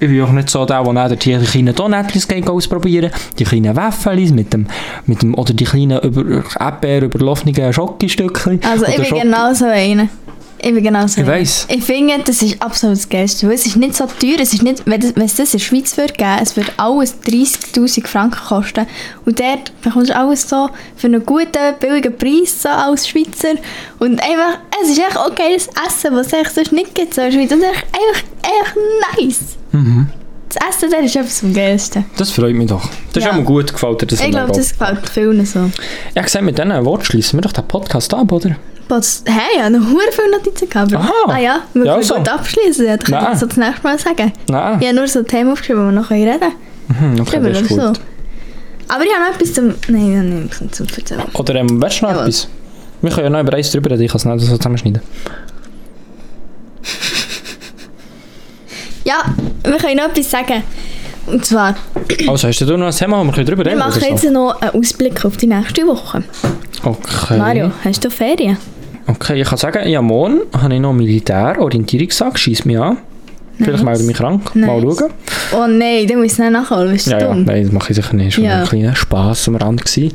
[0.00, 3.74] ich bin auch nicht so der, der dann die kleinen Donutlis geht ausprobieren Die kleinen
[3.74, 4.66] Waffelis mit dem,
[5.06, 8.60] mit dem, oder die kleinen über Erdbeer überlaufenden Schokostückchen.
[8.64, 10.08] Also ich bin genau so einer.
[10.68, 11.66] Ich bin genau so Ich weiss.
[11.70, 13.46] Ich finde, das ist absolut das Geilste.
[13.46, 14.36] Weil es ist nicht so teuer.
[14.38, 16.70] Es ist nicht, wenn, das, wenn es das in der Schweiz würde geben, es würde
[16.76, 18.86] alles 30'000 Franken kosten.
[19.24, 23.54] Und dort bekommst du alles so für einen guten, billigen Preis so als Schweizer.
[23.98, 27.30] Und einfach, es ist echt auch geiles Essen, was es sonst nicht gibt so in
[27.30, 27.50] der Schweiz.
[27.52, 28.76] Und ist echt, einfach, echt
[29.18, 29.38] nice.
[29.72, 30.08] Mhm.
[30.50, 32.04] Das Essen der ist etwas vom Geilsten.
[32.18, 32.82] Das freut mich doch.
[33.14, 33.30] Das ist Ja.
[33.30, 35.70] auch mal gut, gefällt dir das Ich glaube, das gefällt vielen so.
[36.10, 38.56] Ich habe gesagt, mit diesen Worten schließen wir doch den Podcast ab, oder?
[38.88, 40.94] Was, hey, ich habe noch viele Notizen gehabt.
[40.94, 41.12] Aha.
[41.26, 42.14] Ah ja, wir Ja, können also.
[42.14, 42.86] gut abschließen.
[42.86, 44.32] Ja, das kann ich so das nächste Mal sagen.
[44.48, 44.78] Nein.
[44.80, 47.14] Ich habe nur so Themen aufgeschrieben, wo wir noch reden können.
[47.16, 47.96] Hm, okay, Drüber das ist oder gut.
[47.96, 48.02] so.
[48.94, 49.66] Aber ich habe noch etwas zum...
[49.88, 50.26] Nein, ich habe
[50.64, 51.22] nichts zum erzählen.
[51.34, 52.22] Oder ähm, weißt du noch Jawohl.
[52.28, 52.48] etwas?
[53.02, 55.02] Wir können ja noch über eins drüber reden, ich kann es nicht so zusammenschneiden.
[59.04, 59.22] Ja,
[59.64, 60.62] wir können noch etwas sagen.
[61.26, 61.76] Und zwar,
[62.26, 64.30] Also, hast du noch ein Thema, wo wir drüber wir reden machen oder jetzt so?
[64.30, 66.24] noch einen Ausblick auf die nächste Woche.
[66.82, 67.36] Okay.
[67.36, 68.56] Mario, hast du Ferien?
[69.08, 72.98] Okay, ich kann sagen, ja, morgen habe ich noch Militär-Orientierungstag, schießt mich an.
[73.56, 73.82] Vielleicht Nice.
[73.84, 74.98] melde ich mich krank, mal Nice.
[74.98, 75.10] schauen.
[75.52, 78.14] Oh nein, du musst nicht nachholen, bist du Ja, ja, nein, das mache ich sicher
[78.14, 78.38] nicht.
[78.38, 78.60] War Ja.
[78.60, 79.84] ein kleiner Spass am Rand.
[79.84, 80.12] Gewesen.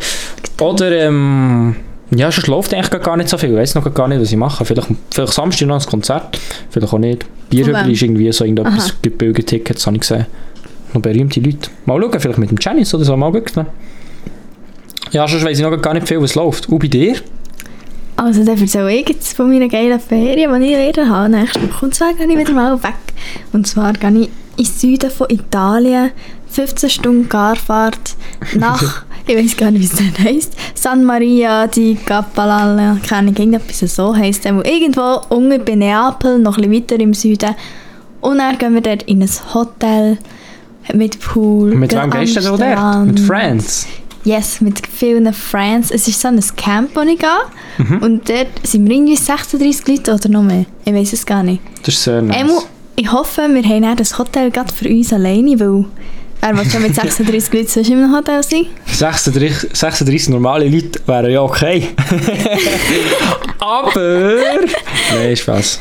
[0.61, 1.75] Oder, ähm,
[2.15, 3.49] ja, sonst läuft eigentlich gar nicht so viel.
[3.49, 4.63] Ich weiß noch gar nicht, was ich mache.
[4.63, 6.39] Vielleicht, vielleicht Samstag noch ein Konzert,
[6.69, 7.25] vielleicht auch nicht.
[7.49, 8.93] Bierhübel ist irgendwie so irgendetwas Aha.
[9.01, 10.25] gebügelt Tickets, habe ich gesehen.
[10.93, 11.69] Noch berühmte Leute.
[11.85, 13.65] Mal schauen, vielleicht mit dem Janice oder so, mal gucken.
[15.11, 16.69] Ja, sonst weiss ich noch gar nicht viel, was läuft.
[16.69, 17.15] Und bei dir?
[18.15, 21.85] Also dann erzähle ich jetzt von meiner geilen Ferien, die ich wieder habe nächste Woche.
[21.85, 22.93] Und zwar gehe ich wieder mal weg.
[23.51, 26.11] Und zwar gehe ich ins Süden von Italien.
[26.49, 28.15] 15 Stunden Garfahrt
[28.55, 33.35] nach, ich weiß gar nicht, wie es denn heisst, San Maria di Capalalle, keine Ahnung,
[33.35, 34.51] irgendetwas so heisst es.
[34.51, 37.55] Irgendwo unten bei Neapel, noch ein bisschen weiter im Süden.
[38.21, 40.19] Und dann gehen wir dort in ein Hotel
[40.93, 41.73] mit Pool.
[41.73, 43.05] Mit gehen wem gehst du denn dort?
[43.07, 43.87] Mit Friends?
[44.23, 45.91] Yes, mit vielen Friends.
[45.91, 47.29] Es ist so ein Camp, wo ich gehe.
[47.77, 47.97] Mhm.
[47.97, 50.65] Und dort sind wir irgendwie 36 Leute oder noch mehr.
[50.85, 51.61] Ich weiß es gar nicht.
[51.83, 52.37] Das ist sehr nice.
[52.41, 52.61] Emu,
[52.95, 55.85] ich hoffe, wir haben dann das Hotel gerade für uns alleine, weil
[56.39, 58.67] wer will schon mit 36 Leuten sonst einem Hotel sein?
[58.85, 61.89] 36, 36 normale Leute wären ja okay.
[63.59, 64.37] Aber.
[65.13, 65.79] Nein, Spaß.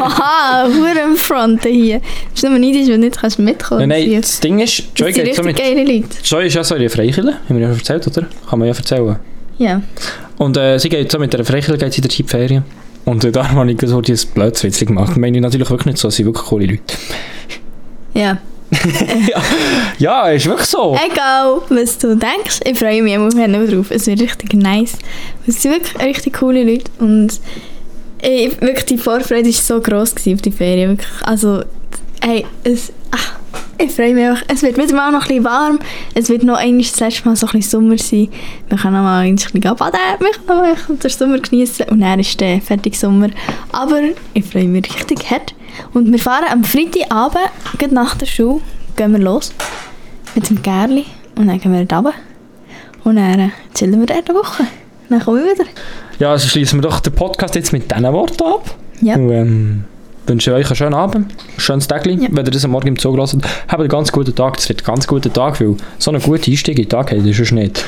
[0.00, 2.00] Haha, hure am Fronten hier.
[2.34, 4.34] Das ist nur neidisch, wenn du nicht kannst mitkommen Nein, nein, kannst.
[4.34, 5.56] das Ding ist, Joy geht so mit.
[5.56, 6.08] geile Leute.
[6.24, 8.26] Joy ist ja so in der Freikirche, haben wir ja erzählt, oder?
[8.48, 9.16] Kann man ja erzählen.
[9.58, 9.82] Ja.
[10.38, 12.64] Und äh, sie geht so mit der Freikirche geht sie in der Ferien.
[13.04, 15.10] Und äh, da habe ich so dieses Blödswitzig gemacht.
[15.10, 16.82] Das meine ich natürlich wirklich nicht so, es sind wirklich coole Leute.
[18.14, 18.38] Ja.
[19.98, 20.98] Ja, ist wirklich so.
[21.10, 23.90] Egal, was du denkst, ich freue mich immer drauf.
[23.90, 24.92] Es wird richtig nice.
[25.46, 27.40] Es sind wirklich richtig coole Leute und
[28.22, 30.90] ich, wirklich die Vorfreude war so gross auf die Ferien.
[30.90, 31.22] Wirklich.
[31.22, 31.62] Also,
[32.20, 33.34] hey, es, ach,
[33.78, 34.44] ich freue mich einfach.
[34.48, 35.80] Es wird wieder mal noch ein warm.
[36.14, 38.28] Es wird noch einmal das letzte Mal so ein Sommer sein.
[38.68, 42.20] Wir können noch mal ein bisschen baden, wir können noch den Sommer genießen und dann
[42.20, 43.30] ist der fertig Sommer.
[43.72, 44.00] Aber
[44.34, 45.54] ich freue mich richtig hart.
[45.94, 48.60] Und wir fahren am Freitagabend, gerade nach der Schule,
[48.96, 49.52] gehen wir los
[50.34, 51.06] mit dem Gerli
[51.36, 52.18] und dann gehen wir dort runter.
[53.04, 54.66] Und dann chillen wir dort eine Woche.
[55.08, 55.64] Dann kommen wir wieder.
[56.18, 58.74] Ja, also schließen wir doch den Podcast jetzt mit diesen Worten ab.
[59.00, 59.16] Ja.
[59.16, 59.84] Und ähm,
[60.26, 62.06] wünsche euch einen schönen Abend, ein schönes Tag.
[62.06, 62.16] Ja.
[62.30, 63.32] Wenn ihr das am Morgen im Zug hört,
[63.68, 64.56] habt einen ganz guten Tag.
[64.56, 67.24] Das wird ein ganz guter Tag, weil so einen guten Einstieg in den Tag habt
[67.24, 67.84] ihr sonst nicht.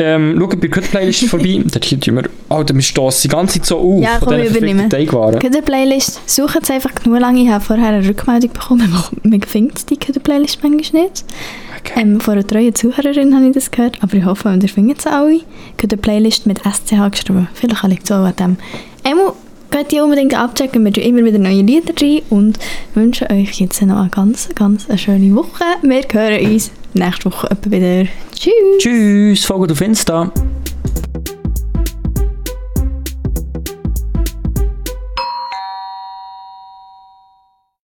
[0.00, 1.60] Ähm, schaut bei der Playlist vorbei.
[1.64, 4.38] Dort hier tun wir, Alter, wir stoßen die ganze Zeit so auf Ja, von komm,
[4.38, 5.38] diesen verfickten Teigwaren.
[5.40, 7.42] Köder Playlist, sucht es einfach genug lange.
[7.42, 8.94] Ich habe vorher eine Rückmeldung bekommen.
[9.24, 11.24] Man findet die Köder Playlist manchmal nicht.
[11.78, 12.00] Okay.
[12.00, 14.02] Ähm, von einer treuen Zuhörerin habe ich das gehört.
[14.02, 15.40] Aber ich hoffe, ihr findet sie alle.
[15.76, 17.48] Köder Playlist mit SCH geschrieben.
[17.54, 18.56] Vielleicht liegt es auch an dem.
[19.04, 19.34] Emo,
[19.70, 20.84] könnt ihr unbedingt abchecken.
[20.84, 22.58] Wir tun immer wieder neue Lieder rein und
[22.94, 25.64] wünschen euch jetzt noch eine ganz, ganz eine schöne Woche.
[25.82, 28.08] Wir hören uns nächste Woche wieder.
[28.34, 28.52] Tschüss!
[28.78, 30.32] Tschüss, folgt auf Insta.